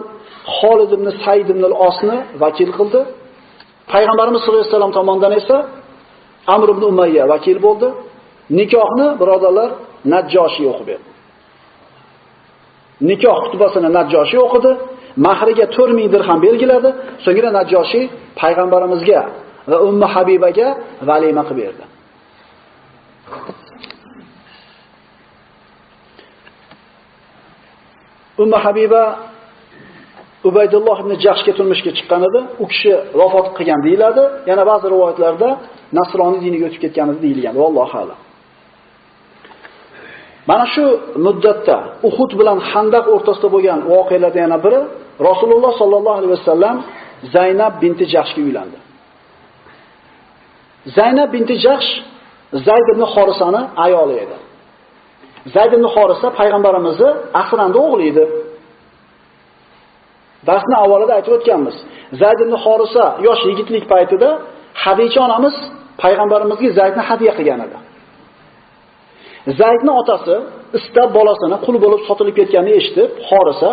Xolid 0.57 0.91
ibn 0.97 1.07
Said 1.23 1.47
ibn 1.53 1.63
al-Osni 1.71 2.17
vakil 2.43 2.71
qildi. 2.77 3.01
Payg'ambarimiz 3.93 4.39
sollallohu 4.41 4.63
alayhi 4.63 4.75
vasallam 4.75 4.93
tomonidan 4.99 5.33
esa 5.41 5.57
Amr 6.55 6.67
ibn 6.75 6.83
Umayya 6.91 7.23
vakil 7.33 7.57
bo'ldi. 7.65 7.87
Nikohni 8.59 9.07
birodarlar 9.21 9.69
Najjoshi 10.13 10.63
o'qib 10.71 10.87
berdi. 10.91 11.08
Nikoh 13.07 13.37
xutbasini 13.43 13.89
Najjoshi 13.97 14.37
o'qidi. 14.45 14.71
Mahriga 15.25 15.65
4000 15.75 16.11
dirham 16.13 16.39
belgiladi. 16.45 16.89
So'ngra 17.25 17.49
Najjoshi 17.57 18.01
payg'ambarimizga 18.39 19.21
va 19.69 19.77
Ummu 19.87 20.07
Habibaga 20.13 20.67
valima 21.09 21.43
qilib 21.47 21.59
berdi. 21.63 21.83
Ummu 28.43 28.57
Habiba 28.65 29.03
Ubaydulloh 30.49 30.97
ibn 31.03 31.11
Jahshga 31.25 31.51
turmushga 31.57 31.91
chiqqan 31.97 32.21
edi. 32.29 32.39
U 32.63 32.65
kishi 32.71 32.91
vafot 33.19 33.47
qilgan 33.57 33.79
deyiladi. 33.87 34.23
Yana 34.49 34.63
ba'zi 34.71 34.85
rivoyatlarda 34.93 35.49
nasroniy 35.97 36.39
diniga 36.45 36.65
o'tib 36.69 36.81
ketgan 36.85 37.07
deyilgan. 37.23 37.55
Vallohu 37.63 37.95
a'lam. 38.01 38.19
Mana 40.49 40.65
shu 40.73 40.85
muddatda 41.25 41.77
Uhud 42.09 42.31
bilan 42.39 42.57
Handaq 42.71 43.05
o'rtasida 43.15 43.47
bo'lgan 43.55 43.79
voqealardan 43.93 44.41
yana 44.45 44.57
biri 44.65 44.79
Rasululloh 45.29 45.71
sollallohu 45.81 46.17
alayhi 46.19 46.33
vasallam 46.37 46.75
Zaynab 47.35 47.73
binti 47.83 48.05
Jahshga 48.13 48.41
uylandi. 48.47 48.77
Zaynab 50.97 51.29
binti 51.35 51.55
Jahsh 51.65 51.89
Zayd 52.67 52.87
ibn 52.93 53.03
Xorisani 53.13 53.61
ayoli 53.85 54.15
edi. 54.23 54.37
Zayd 55.55 55.71
ibn 55.77 55.85
Xorisa 55.95 56.27
payg'ambarimizni 56.39 57.09
asrandi 57.41 57.77
o'g'li 57.85 58.03
edi. 58.11 58.25
Darsni 60.47 60.75
avvalida 60.83 61.13
aytib 61.17 61.31
o'tganmiz. 61.37 61.75
Zayd 62.21 62.39
ibn 62.45 62.53
Xorisa 62.65 63.05
yosh 63.27 63.41
yigitlik 63.49 63.85
paytida 63.93 64.29
Hadicha 64.83 65.19
onamiz 65.27 65.55
payg'ambarimizga 66.03 66.69
Zaydni 66.79 67.01
hadiya 67.09 67.33
qilgan 67.37 67.59
edi. 67.67 67.77
Zaydning 69.59 69.95
otasi 70.01 70.35
istab 70.79 71.09
bolasini 71.17 71.57
qul 71.65 71.75
bo'lib 71.83 72.01
sotilib 72.07 72.35
ketganini 72.39 72.73
eshitib, 72.79 73.09
Xorisa 73.29 73.69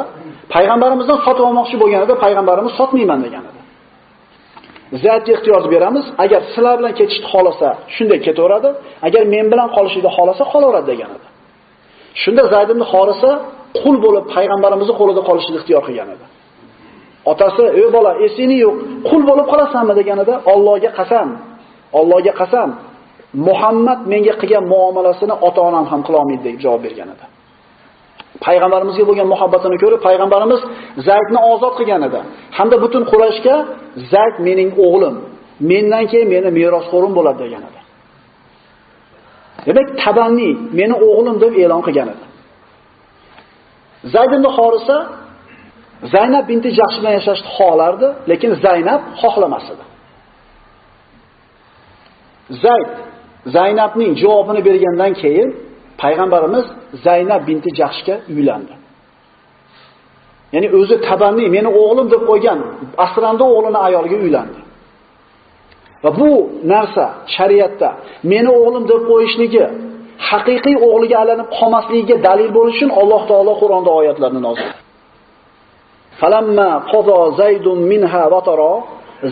payg'ambarimizdan 0.54 1.18
sotib 1.26 1.44
olmoqchi 1.48 1.76
bo'lganida 1.82 2.14
payg'ambarimiz 2.24 2.72
sotmayman 2.80 3.20
degan 3.26 3.44
edi. 3.50 3.60
Zaydga 5.04 5.30
ixtiyor 5.36 5.62
beramiz, 5.74 6.06
agar 6.24 6.40
sizlar 6.52 6.74
bilan 6.80 6.92
ketishni 6.98 7.26
xolasa, 7.32 7.68
shunday 7.94 8.18
ketaveradi, 8.26 8.68
agar 9.06 9.22
men 9.34 9.46
bilan 9.52 9.68
qolishni 9.76 10.10
xolasa, 10.16 10.42
qolaveradi 10.52 10.86
degan 10.92 11.10
edi. 11.16 11.26
Shunda 12.22 12.42
Zayd 12.52 12.68
ibn 12.74 12.82
Xorisa 12.92 13.30
qul 13.80 13.96
bo'lib 14.04 14.24
payg'ambarimizning 14.34 14.96
qo'lida 15.00 15.22
qolishni 15.28 15.54
ixtiyor 15.60 15.82
qilgan 15.88 16.08
edi. 16.14 16.24
Otasi, 17.32 17.64
"Ey 17.80 17.86
bola, 17.96 18.10
esingni 18.26 18.56
yo'q, 18.64 18.76
qul 19.08 19.22
bo'lib 19.30 19.46
qolasanmi?" 19.52 19.92
deganida, 20.00 20.34
"Allohga 20.52 20.90
qasam, 20.98 21.28
Allohga 21.98 22.32
qasam, 22.40 22.68
Muhammad 23.48 24.00
menga 24.12 24.34
qilgan 24.40 24.64
muomalasini 24.74 25.34
ota-onam 25.46 25.84
ham 25.90 26.00
qila 26.06 26.16
olmaydi" 26.22 26.42
deb 26.48 26.56
javob 26.64 26.80
bergan 26.86 27.08
edi. 27.14 27.24
Payg'ambarimizga 28.46 29.04
bo'lgan 29.08 29.28
muhabbatini 29.34 29.76
ko'rib, 29.82 30.00
payg'ambarimiz 30.08 30.60
Zaydni 31.08 31.40
ozod 31.52 31.74
qilgan 31.78 32.02
edi. 32.08 32.20
Hamda 32.58 32.76
butun 32.84 33.02
Qurayshga 33.10 33.56
Zayd 34.12 34.36
mening 34.46 34.70
o'g'lim, 34.86 35.14
mendan 35.70 36.04
keyin 36.10 36.28
meni 36.34 36.48
merosxo'rim 36.58 37.12
bo'ladi 37.18 37.38
degan 37.44 37.62
edi. 37.68 37.80
Demak, 39.66 39.88
tabanni 40.04 40.50
meni 40.78 40.94
o'g'lim 41.08 41.36
deb 41.44 41.52
e'lon 41.62 41.82
qilgan 41.86 42.08
edi. 42.14 42.24
Zayd 44.14 44.30
ibn 44.36 44.46
Xorisa 44.58 44.96
Zaynab 46.14 46.44
binti 46.50 46.68
Jahsh 46.78 46.96
bilan 47.00 47.14
yashashni 47.18 47.48
xohlardi, 47.58 48.08
lekin 48.30 48.50
Zaynab 48.66 49.02
xohlamas 49.20 49.66
edi. 49.74 49.84
Zayd 52.64 52.90
Zaynabning 53.54 54.12
javobini 54.22 54.60
bergandan 54.68 55.12
keyin 55.22 55.48
payg'ambarimiz 56.02 56.66
Zaynab 57.06 57.42
binti 57.48 57.70
Jahshga 57.78 58.14
uylandi. 58.34 58.74
Ya'ni 60.54 60.68
o'zi 60.78 60.96
tabanni 61.08 61.46
meni 61.56 61.70
o'g'lim 61.80 62.06
deb 62.14 62.22
qo'ygan 62.30 62.58
asranda 63.04 63.44
o'g'lini 63.54 63.78
ayolga 63.86 64.16
uylandi. 64.24 64.58
Va 66.04 66.10
bu 66.20 66.30
narsa 66.72 67.04
shariatda 67.36 67.88
meni 68.32 68.50
o'g'lim 68.58 68.84
deb 68.92 69.00
qo'yishligi 69.10 69.64
haqiqiy 70.30 70.76
o'g'liga 70.88 71.16
aylanib 71.22 71.48
qolmasligiga 71.58 72.16
dalil 72.26 72.50
bo'lishi 72.58 72.84
uchun 72.84 72.90
Alloh 73.00 73.22
taolo 73.30 73.52
Qur'onda 73.62 73.90
oyatlarni 74.00 74.40
nozil 74.46 74.70
Falamma 76.20 76.70
qozo 76.92 77.18
zaydun 77.40 77.78
minha 77.92 78.22
vatara 78.34 78.72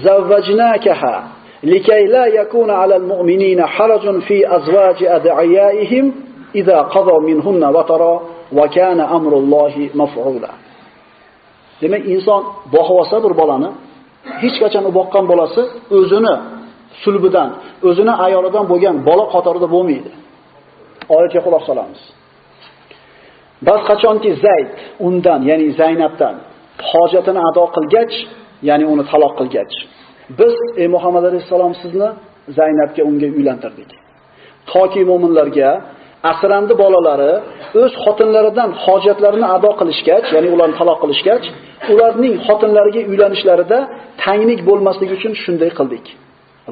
zavvajnakaha 0.05 1.15
لكي 1.64 2.06
لا 2.06 2.26
يكون 2.26 2.70
على 2.72 2.96
المؤمنين 2.96 3.66
حرج 3.66 4.20
في 4.20 4.56
أزواج 4.56 5.04
أدعيائهم 5.04 6.06
إذا 6.56 6.78
قضى 6.82 7.34
منهن 7.34 7.64
وطرا 7.76 8.22
وكان 8.54 9.00
أمر 9.00 9.34
الله 9.34 9.90
مفعولا 9.96 10.50
Demak, 11.82 12.04
inson 12.14 12.42
boqib 12.76 12.96
olsa 13.02 13.18
bir 13.24 13.34
bolani, 13.42 13.70
hech 14.42 14.58
qachon 14.64 14.84
u 14.90 14.92
boqqan 15.00 15.26
bolasi 15.32 15.62
o'zini 15.98 16.36
sulbidan, 17.04 17.50
o'zini 17.88 18.14
ayolidan 18.26 18.66
bo'lgan 18.72 18.96
bola 19.08 19.26
qatorida 19.34 19.68
bo'lmaydi. 19.76 20.12
Oyatga 21.16 21.40
quloq 21.46 21.64
solamiz. 21.70 22.02
Bas 23.68 23.82
qachonki 23.90 24.32
Zayd 24.46 24.70
undan, 25.08 25.40
ya'ni 25.50 25.68
Zaynabdan 25.80 26.36
hojatini 26.92 27.42
ado 27.50 27.64
qilgach, 27.76 28.16
ya'ni 28.70 28.86
uni 28.94 29.04
taloq 29.12 29.34
qilgach, 29.40 29.74
biz 30.39 30.55
ey 30.77 30.89
Muhammad 30.89 31.25
alayhisalom 31.25 31.75
sizni 31.83 32.09
Zaynabga 32.59 33.03
unga 33.11 33.29
uylantirdik. 33.39 33.91
Toki 34.73 35.03
mu'minlarga 35.11 35.71
asrandi 36.31 36.75
bolalari 36.83 37.33
o'z 37.81 37.93
xotinlaridan 38.05 38.71
hojatlarini 38.85 39.47
ado 39.57 39.71
qilishgach, 39.81 40.27
ya'ni 40.35 40.49
ularni 40.55 40.77
taloq 40.81 40.99
qilishgach, 41.05 41.45
ularning 41.93 42.35
xotinlariga 42.47 43.03
uylanishlarida 43.11 43.79
tanglik 44.25 44.61
bo'lmasligi 44.69 45.13
uchun 45.19 45.33
shunday 45.45 45.71
qildik. 45.79 46.05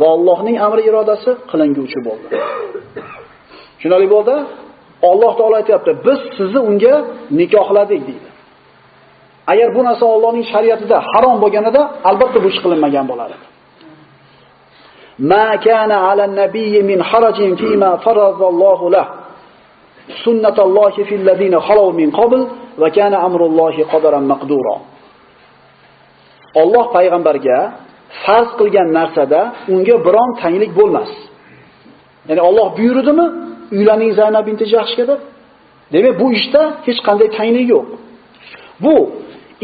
Va 0.00 0.06
Allohning 0.16 0.56
amri 0.66 0.82
irodasi 0.90 1.30
qilinguvchi 1.50 1.98
bo'ldi. 2.08 2.26
Tushunali 3.76 4.06
bo'ldi? 4.14 4.34
Alloh 5.10 5.32
taolo 5.38 5.54
aytayapti, 5.60 5.92
biz 6.06 6.18
sizni 6.36 6.60
unga 6.70 6.94
nikohladik 7.40 8.00
deydi. 8.08 8.28
Agar 9.46 9.68
bu 9.76 9.80
narsa 9.88 10.04
Allohning 10.16 10.46
shariatida 10.52 10.96
harom 11.10 11.36
bo'lganida, 11.42 11.82
albatta 12.10 12.38
bu 12.44 12.48
ish 12.52 12.60
qilinmagan 12.64 13.04
bo'lar 13.10 13.28
edi. 13.36 13.46
Ma 15.30 15.46
kana 15.66 15.96
ala 16.08 16.24
nabiyyi 16.40 16.80
min 16.90 16.98
harajin 17.10 17.50
fima 17.62 17.90
faradallohu 18.04 18.86
lah. 18.96 19.06
Sunnatallohi 20.24 21.00
fil 21.08 21.22
ladina 21.28 21.58
xalaw 21.68 21.88
min 22.00 22.08
qabl 22.18 22.40
va 22.82 22.88
kana 22.96 23.16
amrullohi 23.26 23.82
qadaran 23.92 24.24
maqdura. 24.32 24.76
Alloh 26.62 26.84
payg'ambarga 26.96 27.58
farz 28.24 28.50
qilgan 28.60 28.88
narsada 28.98 29.40
unga 29.74 29.96
biron 30.06 30.30
tanglik 30.42 30.72
bo'lmas. 30.78 31.10
Ya'ni 32.28 32.42
Alloh 32.48 32.68
buyurdimi? 32.78 33.26
Uylaning 33.76 34.10
Zaynab 34.18 34.44
binti 34.48 34.64
Jahshga 34.74 35.04
deb. 35.10 35.20
Demak, 35.92 36.14
bu 36.20 36.26
ishda 36.38 36.62
hech 36.86 37.00
qanday 37.06 37.28
tanglik 37.38 37.66
yo'q. 37.74 37.86
Bu 38.84 38.96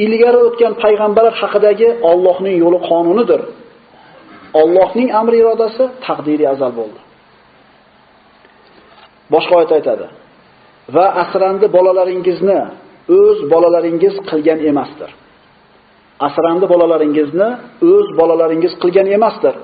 ilgari 0.05 0.39
o'tgan 0.47 0.73
payg'ambarlar 0.83 1.35
haqidagi 1.43 1.89
Allohning 2.11 2.57
yo'li 2.65 2.79
qonunidir. 2.91 3.41
Allohning 4.61 5.09
amri 5.21 5.37
irodasi 5.43 5.85
taqdiri 6.07 6.45
azal 6.55 6.73
bo'ldi. 6.79 7.01
Boshqa 9.33 9.53
oyat 9.59 9.73
aytadi. 9.79 10.07
Va 10.97 11.07
asrandi 11.23 11.67
bolalaringizni 11.77 12.61
o'z 13.21 13.39
bolalaringiz 13.53 14.15
qilgan 14.31 14.59
emasdir. 14.71 15.11
Asrandi 16.29 16.67
bolalaringizni 16.73 17.49
o'z 17.93 18.09
bolalaringiz 18.21 18.73
qilgan 18.83 19.07
emasdir. 19.17 19.55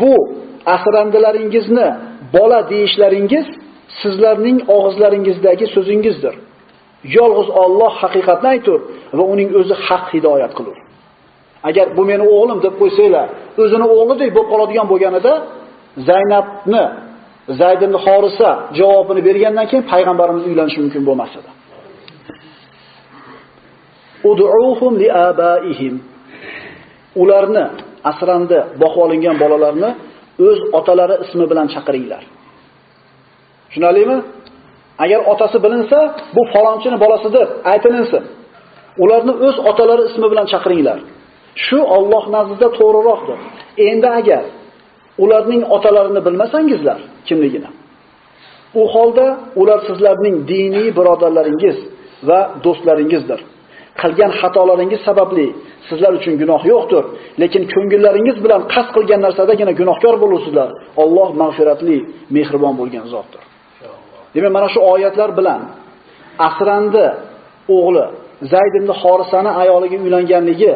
Bu 0.00 0.14
asrandilaringizni 0.76 1.88
bola 2.36 2.60
deyishlaringiz 2.72 3.46
sizlarning 4.00 4.58
og'izlaringizdagi 4.76 5.66
so'zingizdir. 5.74 6.34
Yolg'iz 7.16 7.48
Alloh 7.64 7.92
haqiqatni 8.02 8.48
aytur 8.54 8.78
va 9.18 9.24
uning 9.32 9.48
o'zi 9.60 9.74
haq 9.86 10.04
hidoyat 10.14 10.52
qilur. 10.58 10.78
Agar 11.68 11.86
bu 11.96 12.02
meni 12.10 12.24
o'g'lim 12.36 12.58
deb 12.66 12.74
qo'ysanglar, 12.80 13.26
o'zini 13.62 13.86
o'g'lidek 13.96 14.30
bo'lib 14.36 14.48
qoladigan 14.52 14.86
bo'lganida 14.92 15.32
Zaynabni 16.08 16.84
Zayd 17.60 17.80
ibn 17.86 17.96
Horisa 18.04 18.50
javobini 18.78 19.20
bergandan 19.28 19.66
keyin 19.70 19.84
payg'ambarimiz 19.92 20.44
uylanishi 20.50 20.78
mumkin 20.84 21.02
bo'lmas 21.08 21.32
edi. 21.40 21.50
Ud'uhum 24.30 24.92
liabaihim. 25.02 25.94
Ularni 27.22 27.64
asrandi 28.10 28.58
boqib 28.82 29.00
olingan 29.06 29.36
bolalarni 29.42 29.90
o'z 30.46 30.58
otalari 30.78 31.14
ismi 31.24 31.44
bilan 31.50 31.66
chaqiringlar. 31.74 32.22
Tushunalingmi? 33.68 34.18
Agar 35.04 35.20
otasi 35.32 35.58
bilinsa, 35.64 35.98
bu 36.36 36.42
falonchini 36.52 36.96
bolasi 37.04 37.28
deb 37.36 37.48
aytilinsin. 37.72 38.22
Ularni 39.02 39.32
o'z 39.46 39.56
otalari 39.70 40.02
ismi 40.10 40.26
bilan 40.32 40.46
chaqiringlar. 40.52 40.98
Shu 41.64 41.78
Alloh 41.96 42.24
nazdida 42.36 42.68
to'g'riroqdir. 42.78 43.38
Endi 43.88 44.08
agar 44.20 44.44
ularning 45.24 45.62
otalarini 45.76 46.20
bilmasangizlar, 46.26 46.98
kimligini. 47.28 47.70
U 48.80 48.82
holda 48.94 49.26
ular 49.60 49.80
sizlarning 49.88 50.36
diniy 50.52 50.88
birodarlaringiz 50.98 51.78
va 52.28 52.40
do'stlaringizdir. 52.64 53.40
Qilgan 54.00 54.32
xatolaringiz 54.40 55.00
sababli 55.08 55.46
sizlar 55.88 56.12
uchun 56.18 56.34
gunoh 56.42 56.62
yo'qdir, 56.72 57.04
lekin 57.42 57.62
ko'ngillaringiz 57.74 58.36
bilan 58.44 58.62
qasd 58.72 58.90
qilgan 58.96 59.20
narsadagina 59.26 59.72
gunohkor 59.80 60.14
bo'lusizlar. 60.24 60.68
Alloh 61.02 61.28
mag'firatli, 61.42 61.98
mehribon 62.36 62.74
bo'lgan 62.80 63.06
zotdir. 63.14 63.42
Demak, 64.34 64.52
mana 64.56 64.68
shu 64.74 64.80
oyatlar 64.92 65.30
bilan 65.38 65.60
asrandi 66.48 67.06
o'g'li 67.76 68.06
Zayd 68.52 68.74
ibn 68.80 68.90
Xorisani 69.02 69.50
ayoliga 69.62 69.96
uylanganligi 70.04 70.72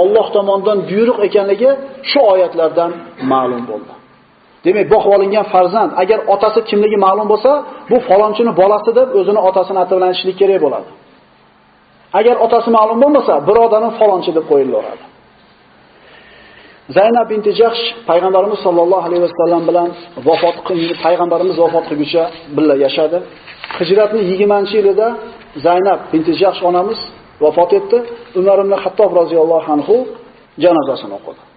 Alloh 0.00 0.26
tomonidan 0.36 0.78
buyruq 0.90 1.18
ekanligi 1.26 1.70
shu 2.10 2.20
oyatlardan 2.32 2.90
ma'lum 3.32 3.62
bo'ldi. 3.70 3.92
Demak, 4.64 4.86
boqib 4.94 5.10
olingan 5.16 5.46
farzand 5.54 5.90
agar 6.02 6.18
otasi 6.34 6.60
kimligi 6.70 6.98
ma'lum 7.06 7.26
bo'lsa, 7.32 7.52
bu 7.90 7.96
falonchining 8.08 8.54
bolasi 8.62 8.90
deb 8.98 9.08
o'zini 9.18 9.40
otasini 9.48 9.78
atablanishlik 9.84 10.36
bilan 10.40 10.40
kerak 10.40 10.58
bo'ladi. 10.64 10.88
Agar 12.18 12.36
otasi 12.46 12.68
ma'lum 12.78 12.98
bo'lmasa, 13.04 13.34
birodarini 13.48 13.90
falonchi 14.00 14.30
deb 14.36 14.44
qo'yilaveradi. 14.50 15.04
Zaynab 16.96 17.26
binti 17.32 17.50
Jahsh 17.60 17.82
payg'ambarimiz 18.10 18.58
sollallohu 18.66 19.04
alayhi 19.08 19.22
vasallam 19.28 19.62
bilan 19.68 19.88
vafot 20.28 20.56
qilgan 20.68 20.96
payg'ambarimiz 21.04 21.56
vafot 21.64 21.84
qilguncha 21.90 22.22
birga 22.56 22.74
yashadi. 22.84 23.18
Hijratning 23.78 24.24
20-yilida 24.32 25.08
Zaynab 25.66 26.00
binti 26.12 26.32
Jahsh 26.42 26.60
onamiz 26.68 27.00
vafot 27.44 27.70
etdi. 27.78 27.98
Umar 28.40 28.58
ibn 28.64 28.72
Hattob 28.82 29.10
roziyallohu 29.20 29.68
anhu 29.76 29.96
janozasini 30.64 31.14
o'qidi. 31.18 31.47